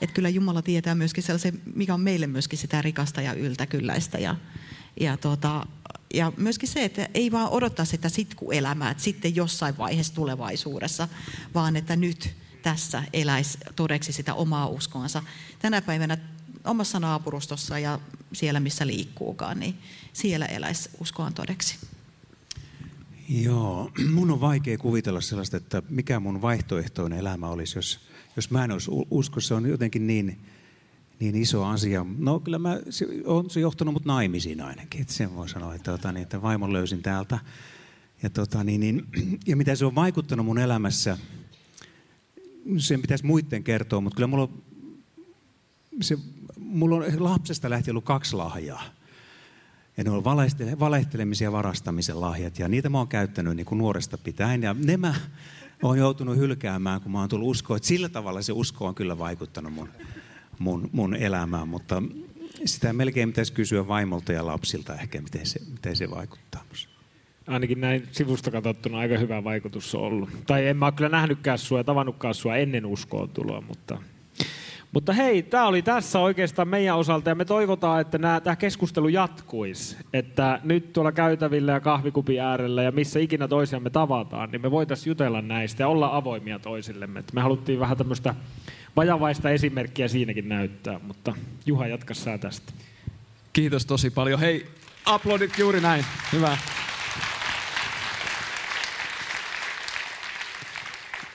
[0.01, 4.17] että kyllä Jumala tietää myöskin sellaisen, mikä on meille myöskin sitä rikasta ja yltäkylläistä.
[4.17, 4.35] Ja,
[4.99, 5.67] ja, tuota,
[6.13, 11.07] ja myöskin se, että ei vaan odottaa sitä sitkuelämää, että sitten jossain vaiheessa tulevaisuudessa,
[11.53, 15.23] vaan että nyt tässä eläisi todeksi sitä omaa uskoansa.
[15.59, 16.17] Tänä päivänä
[16.63, 17.99] omassa naapurustossa ja
[18.33, 19.79] siellä, missä liikkuukaan, niin
[20.13, 21.77] siellä eläisi uskoaan todeksi.
[23.29, 27.99] Joo, mun on vaikea kuvitella sellaista, että mikä mun vaihtoehtoinen elämä olisi, jos,
[28.35, 29.47] jos mä en olisi uskossa.
[29.47, 30.39] Se on jotenkin niin,
[31.19, 32.05] niin iso asia.
[32.17, 35.91] No kyllä mä, se on se johtanut mut naimisiin ainakin, että sen voi sanoa, että,
[35.91, 37.39] tota, niin, että vaimon löysin täältä.
[38.23, 39.05] Ja, tota, niin, niin,
[39.47, 41.17] ja mitä se on vaikuttanut mun elämässä,
[42.77, 44.63] sen pitäisi muiden kertoa, mutta kyllä mulla on,
[46.01, 46.17] se,
[46.57, 48.98] mulla on lapsesta lähtien ollut kaksi lahjaa.
[49.99, 52.59] Ja ne on valehtele, valehtelemisen ja varastamisen lahjat.
[52.59, 54.63] Ja niitä mä oon käyttänyt niin kuin nuoresta pitäen.
[54.63, 55.15] Ja ne mä
[55.83, 57.77] oon joutunut hylkäämään, kun mä oon tullut uskoa.
[57.77, 59.89] Että sillä tavalla se usko on kyllä vaikuttanut mun,
[60.59, 61.67] mun, mun elämään.
[61.67, 62.03] Mutta
[62.65, 66.63] sitä melkein pitäisi kysyä vaimolta ja lapsilta ehkä, miten se, miten se vaikuttaa.
[67.47, 70.29] Ainakin näin sivusta katsottuna aika hyvä vaikutus on ollut.
[70.47, 73.97] Tai en mä ole kyllä nähnytkään sua ja tavannutkaan sua ennen uskoon tuloa, mutta
[74.93, 79.97] mutta hei, tämä oli tässä oikeastaan meidän osalta ja me toivotaan, että tämä keskustelu jatkuisi.
[80.13, 85.11] Että nyt tuolla käytävillä ja kahvikupin äärellä ja missä ikinä toisiamme tavataan, niin me voitaisiin
[85.11, 87.19] jutella näistä ja olla avoimia toisillemme.
[87.19, 88.35] Että me haluttiin vähän tämmöistä
[88.95, 91.33] vajavaista esimerkkiä siinäkin näyttää, mutta
[91.65, 92.73] Juha, jatka sä tästä.
[93.53, 94.39] Kiitos tosi paljon.
[94.39, 94.65] Hei,
[95.05, 96.05] aplodit juuri näin.
[96.33, 96.57] Hyvä.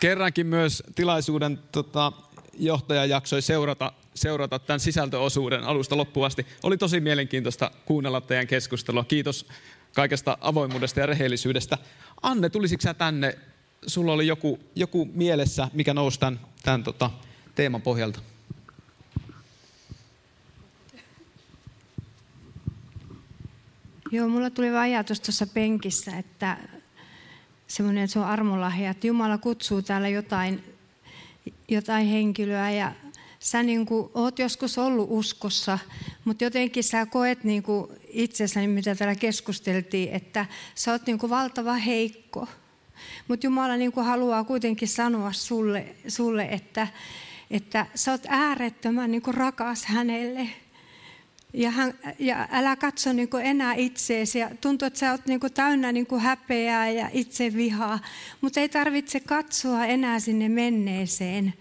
[0.01, 2.13] Kerrankin myös tilaisuuden tota,
[2.59, 6.47] johtaja jaksoi seurata seurata tämän sisältöosuuden alusta loppuun asti.
[6.63, 9.05] Oli tosi mielenkiintoista kuunnella teidän keskustelua.
[9.05, 9.47] Kiitos
[9.95, 11.79] kaikesta avoimuudesta ja rehellisyydestä.
[12.23, 13.39] Anne, tulisitko sä tänne?
[13.87, 17.11] Sulla oli joku, joku mielessä, mikä nousi tämän, tämän tota,
[17.55, 18.21] teeman pohjalta.
[24.11, 26.59] Joo, mulla tuli ajatus tuossa penkissä, että
[27.67, 30.74] semmoinen, että se on armolahja, että Jumala kutsuu täällä jotain,
[31.69, 32.93] jotain henkilöä ja
[33.39, 35.79] sä niin kuin, oot joskus ollut uskossa,
[36.25, 41.31] mutta jotenkin sä koet niin kuin itsessäni, mitä täällä keskusteltiin, että sä oot niin kuin
[41.31, 42.49] valtava heikko.
[43.29, 46.89] Mutta Jumala niin kuin haluaa kuitenkin sanoa sulle, sulle että,
[47.51, 50.49] että sä oot äärettömän niin kuin rakas hänelle.
[51.55, 54.39] Ja, hän, ja älä katso niin enää itseesi.
[54.39, 57.99] Ja tuntuu, että sä oot niin täynnä niin häpeää ja itsevihaa.
[58.41, 61.55] Mutta ei tarvitse katsoa enää sinne menneeseen,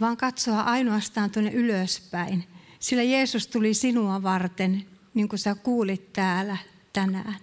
[0.00, 2.44] vaan katsoa ainoastaan tuonne ylöspäin.
[2.80, 6.56] Sillä Jeesus tuli sinua varten, niin kuin sä kuulit täällä
[6.92, 7.36] tänään.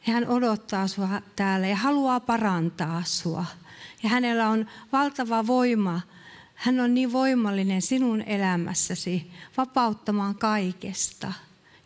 [0.00, 3.44] Hän odottaa sinua täällä ja haluaa parantaa sinua.
[4.02, 6.00] Ja hänellä on valtava voima.
[6.62, 11.32] Hän on niin voimallinen sinun elämässäsi vapauttamaan kaikesta.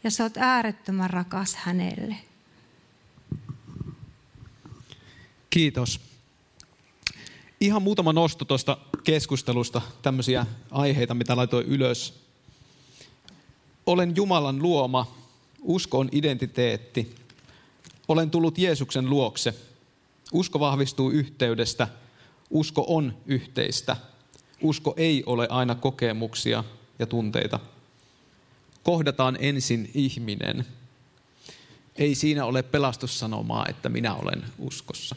[0.05, 2.16] Ja sä oot äärettömän rakas hänelle.
[5.51, 6.01] Kiitos.
[7.61, 12.14] Ihan muutama nosto tuosta keskustelusta, tämmöisiä aiheita, mitä laitoin ylös.
[13.87, 15.14] Olen Jumalan luoma,
[15.62, 17.14] usko on identiteetti.
[18.09, 19.55] Olen tullut Jeesuksen luokse.
[20.33, 21.89] Usko vahvistuu yhteydestä.
[22.51, 23.97] Usko on yhteistä.
[24.61, 26.65] Usko ei ole aina kokemuksia
[26.99, 27.61] ja tunteita.
[28.83, 30.67] Kohdataan ensin ihminen.
[31.97, 35.17] Ei siinä ole pelastussanomaa, että minä olen uskossa.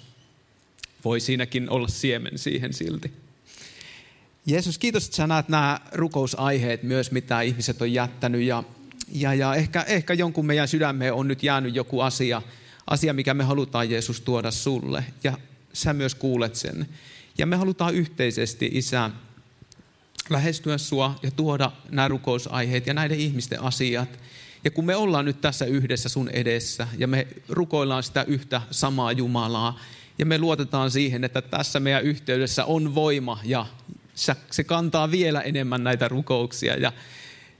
[1.05, 3.11] Voi siinäkin olla siemen siihen silti.
[4.45, 8.41] Jeesus, kiitos, että sä näet nämä rukousaiheet myös, mitä ihmiset on jättänyt.
[8.41, 8.63] Ja,
[9.11, 12.41] ja, ja ehkä, ehkä jonkun meidän sydämeen on nyt jäänyt joku asia,
[12.87, 15.03] asia, mikä me halutaan Jeesus tuoda sulle.
[15.23, 15.37] Ja
[15.73, 16.87] sä myös kuulet sen.
[17.37, 19.09] Ja me halutaan yhteisesti, Isä,
[20.29, 24.19] lähestyä sua ja tuoda nämä rukousaiheet ja näiden ihmisten asiat.
[24.63, 29.11] Ja kun me ollaan nyt tässä yhdessä sun edessä ja me rukoillaan sitä yhtä samaa
[29.11, 29.79] Jumalaa
[30.17, 33.65] ja me luotetaan siihen, että tässä meidän yhteydessä on voima ja
[34.51, 36.93] se kantaa vielä enemmän näitä rukouksia ja,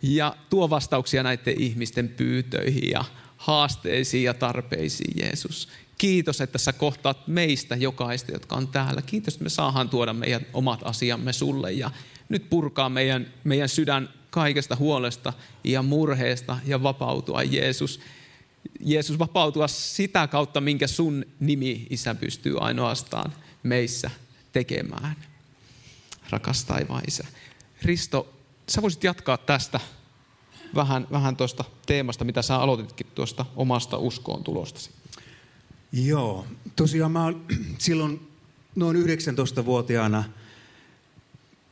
[0.02, 3.06] ja tuo vastauksia näiden ihmisten pyytöihin ja
[3.38, 5.70] haasteisiin ja tarpeisiin, Jeesus.
[5.98, 9.02] Kiitos, että sä kohtaat meistä jokaista, jotka on täällä.
[9.02, 11.92] Kiitos, että me saadaan tuoda meidän omat asiamme sulle ja
[12.30, 18.00] nyt purkaa meidän, meidän sydän kaikesta huolesta ja murheesta ja vapautua, Jeesus.
[18.80, 24.12] Jeesus, vapautua sitä kautta, minkä sun nimi, Isä, pystyy ainoastaan meissä
[24.52, 25.16] tekemään
[26.30, 27.24] rakas taivaan isä.
[27.82, 28.34] Risto,
[28.70, 29.80] sä voisit jatkaa tästä
[30.76, 34.90] vähän, vähän tuosta teemasta, mitä sä aloititkin tuosta omasta uskoon tulostasi.
[35.92, 37.34] Joo, tosiaan mä
[37.78, 38.32] silloin
[38.76, 40.24] noin 19-vuotiaana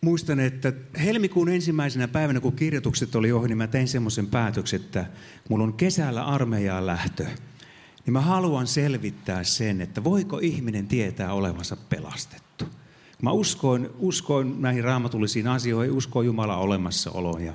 [0.02, 0.74] muistan, että
[1.04, 5.06] helmikuun ensimmäisenä päivänä, kun kirjoitukset oli ohi, niin mä tein semmoisen päätöksen, että
[5.50, 7.26] mulla on kesällä armeijaan lähtö.
[8.06, 12.66] Niin mä haluan selvittää sen, että voiko ihminen tietää olevansa pelastettu.
[13.22, 17.54] Mä uskoin, uskoin näihin raamatullisiin asioihin, uskoin Jumalan olemassaoloon ja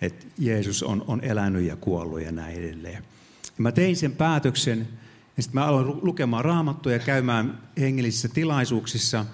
[0.00, 3.04] että Jeesus on, on elänyt ja kuollut ja näin edelleen.
[3.44, 4.88] Ja mä tein sen päätöksen
[5.36, 9.24] ja sitten mä aloin lukemaan raamattuja ja käymään hengellisissä tilaisuuksissa.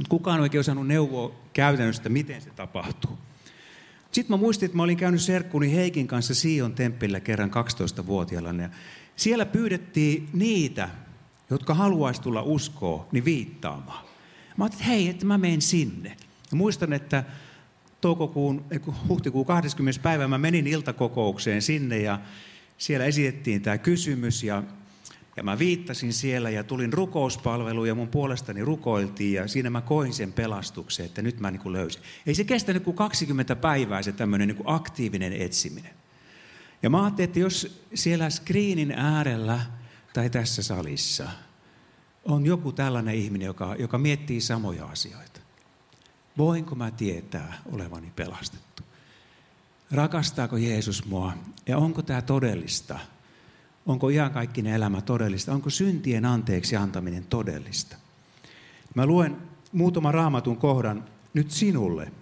[0.00, 3.18] Mutta kukaan ei oikein osannut neuvoa käytännössä, miten se tapahtuu.
[4.12, 8.62] Sitten mä muistin, että mä olin käynyt serkkuni Heikin kanssa Sion temppillä kerran 12-vuotiaana.
[8.62, 8.68] Ja
[9.16, 10.88] siellä pyydettiin niitä,
[11.50, 14.04] jotka haluaisi tulla uskoa, niin viittaamaan.
[14.56, 16.16] Mä ajattelin, että hei, että mä menen sinne.
[16.50, 17.24] Ja muistan, että
[18.00, 18.64] toukokuun,
[19.08, 20.02] huhtikuun 20.
[20.02, 22.20] päivä mä menin iltakokoukseen sinne ja
[22.78, 24.62] siellä esitettiin tämä kysymys ja,
[25.40, 30.12] ja mä viittasin siellä ja tulin rukouspalveluun ja mun puolestani rukoiltiin ja siinä mä koin
[30.12, 32.02] sen pelastuksen, että nyt mä niin kuin löysin.
[32.26, 35.92] Ei se kestänyt kuin 20 päivää se tämmöinen niin kuin aktiivinen etsiminen.
[36.82, 39.60] Ja mä ajattelin, että jos siellä screenin äärellä
[40.12, 41.28] tai tässä salissa–
[42.24, 45.40] on joku tällainen ihminen, joka, joka miettii samoja asioita.
[46.38, 48.82] Voinko mä tietää olevani pelastettu?
[49.90, 51.32] Rakastaako Jeesus mua?
[51.66, 52.98] Ja onko tämä todellista?
[53.86, 55.52] Onko ihan kaikkinen elämä todellista?
[55.52, 57.96] Onko syntien anteeksi antaminen todellista?
[58.94, 59.36] Mä luen
[59.72, 61.04] muutaman raamatun kohdan
[61.34, 62.12] nyt sinulle.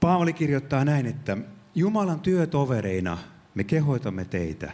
[0.00, 1.36] Paavali kirjoittaa näin, että
[1.74, 3.18] Jumalan työtovereina
[3.54, 4.72] me kehoitamme teitä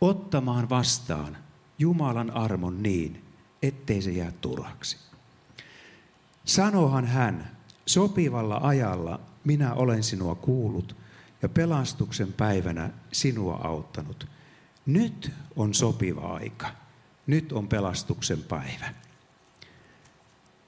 [0.00, 1.36] ottamaan vastaan
[1.78, 3.24] Jumalan armon niin,
[3.62, 4.96] ettei se jää turhaksi.
[6.44, 10.96] Sanohan hän sopivalla ajalla minä olen sinua kuullut
[11.42, 14.26] ja pelastuksen päivänä sinua auttanut.
[14.92, 16.70] Nyt on sopiva aika.
[17.26, 18.94] Nyt on pelastuksen päivä.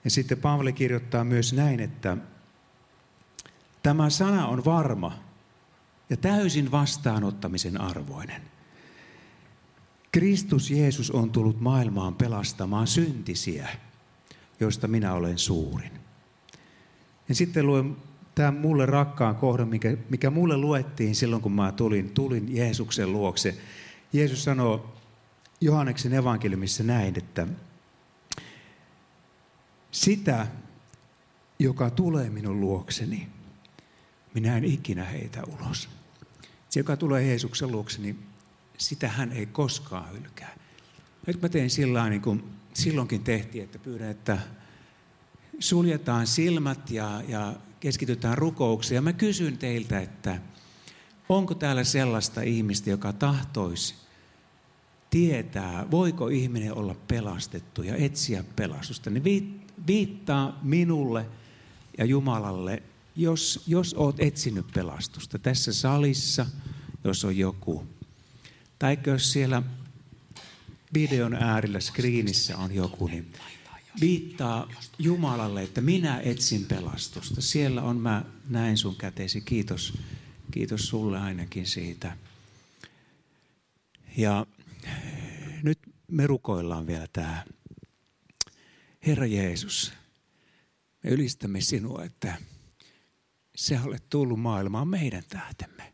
[0.05, 2.17] Ja sitten Paavali kirjoittaa myös näin, että
[3.83, 5.19] tämä sana on varma
[6.11, 8.43] ja täysin vastaanottamisen arvoinen.
[10.13, 13.69] Kristus Jeesus on tullut maailmaan pelastamaan syntisiä,
[14.61, 15.91] joista minä olen suurin.
[17.29, 17.97] Ja sitten luen
[18.35, 23.57] tämän mulle rakkaan kohdan, mikä, mikä mulle luettiin silloin, kun mä tulin, tulin Jeesuksen luokse.
[24.13, 24.97] Jeesus sanoo
[25.61, 27.47] Johanneksen evankeliumissa näin, että
[29.91, 30.47] sitä,
[31.59, 33.29] joka tulee minun luokseni,
[34.35, 35.89] minä en ikinä heitä ulos.
[36.69, 38.27] Se, joka tulee Jeesuksen luokseni, niin
[38.79, 40.57] sitä hän ei koskaan hylkää.
[41.27, 42.45] Nyt mä teen sillä niin kuin
[42.75, 44.39] silloinkin tehtiin, että pyydän, että
[45.59, 48.97] suljetaan silmät ja, ja keskitytään rukoukseen.
[48.97, 50.41] Ja mä kysyn teiltä, että
[51.29, 53.95] onko täällä sellaista ihmistä, joka tahtoisi
[55.11, 59.25] tietää, voiko ihminen olla pelastettu ja etsiä pelastusta, niin
[59.87, 61.27] viittaa minulle
[61.99, 62.83] ja Jumalalle,
[63.17, 66.47] jos, jos oot etsinyt pelastusta tässä salissa,
[67.05, 67.87] jos on joku.
[68.79, 69.63] Tai jos siellä
[70.95, 73.33] videon äärellä, screenissä on joku, niin
[74.01, 74.69] viittaa
[74.99, 77.41] Jumalalle, että minä etsin pelastusta.
[77.41, 79.41] Siellä on, mä näin sun käteesi.
[79.41, 79.99] Kiitos,
[80.53, 82.17] kiitos sulle ainakin siitä.
[84.17, 84.47] Ja
[85.63, 85.79] nyt
[86.09, 87.45] me rukoillaan vielä tämä.
[89.07, 89.93] Herra Jeesus,
[91.03, 92.37] me ylistämme sinua, että
[93.57, 95.93] sä olet tullut maailmaan meidän tähtemme.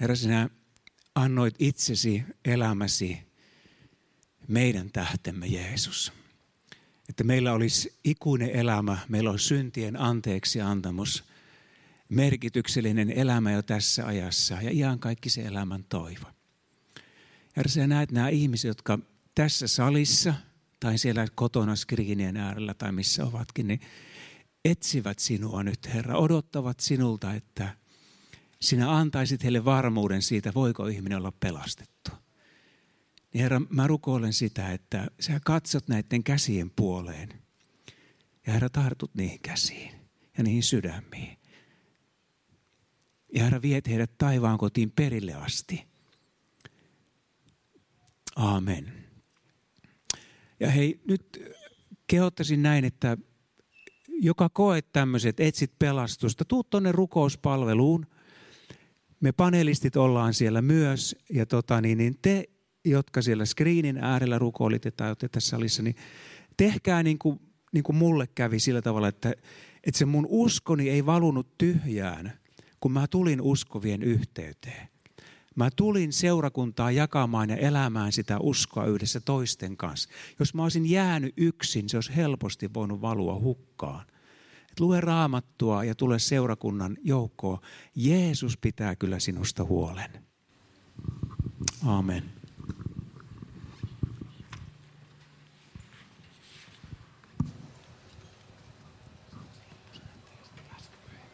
[0.00, 0.50] Herra, sinä
[1.14, 3.18] annoit itsesi, elämäsi
[4.48, 6.12] meidän tähtemme Jeesus.
[7.08, 11.24] Että meillä olisi ikuinen elämä, meillä olisi syntien anteeksi antamus,
[12.10, 16.26] merkityksellinen elämä jo tässä ajassa ja ihan kaikki se elämän toivo.
[17.56, 18.98] Herra, sä näet nämä ihmiset, jotka
[19.34, 20.34] tässä salissa
[20.80, 23.80] tai siellä kotona skriinien äärellä tai missä ovatkin, niin
[24.64, 27.76] etsivät sinua nyt, Herra, odottavat sinulta, että
[28.60, 32.10] sinä antaisit heille varmuuden siitä, voiko ihminen olla pelastettu.
[33.34, 37.28] Niin Herra, mä rukoilen sitä, että sä katsot näiden käsien puoleen.
[38.46, 39.92] Ja Herra, tartut niihin käsiin
[40.38, 41.39] ja niihin sydämiin.
[43.34, 45.84] Ja Herra, viet heidät taivaan kotiin perille asti.
[48.36, 48.92] Aamen.
[50.60, 51.54] Ja hei, nyt
[52.06, 53.16] kehottaisin näin, että
[54.08, 58.06] joka koet tämmöiset, etsit pelastusta, tuu tuonne rukouspalveluun.
[59.20, 62.44] Me panelistit ollaan siellä myös, ja tota, niin, niin te,
[62.84, 65.96] jotka siellä screenin äärellä rukoilitte tai olette tässä salissa, niin
[66.56, 67.40] tehkää niin kuin,
[67.72, 69.32] niin kuin mulle kävi sillä tavalla, että,
[69.84, 72.32] että se mun uskoni ei valunut tyhjään,
[72.80, 74.88] kun mä tulin uskovien yhteyteen.
[75.56, 80.08] Mä tulin seurakuntaa jakamaan ja elämään sitä uskoa yhdessä toisten kanssa.
[80.38, 84.06] Jos mä olisin jäänyt yksin, se olisi helposti voinut valua hukkaan.
[84.70, 87.58] Et lue raamattua ja tule seurakunnan joukkoon.
[87.94, 90.10] Jeesus pitää kyllä sinusta huolen.
[91.86, 92.39] Amen.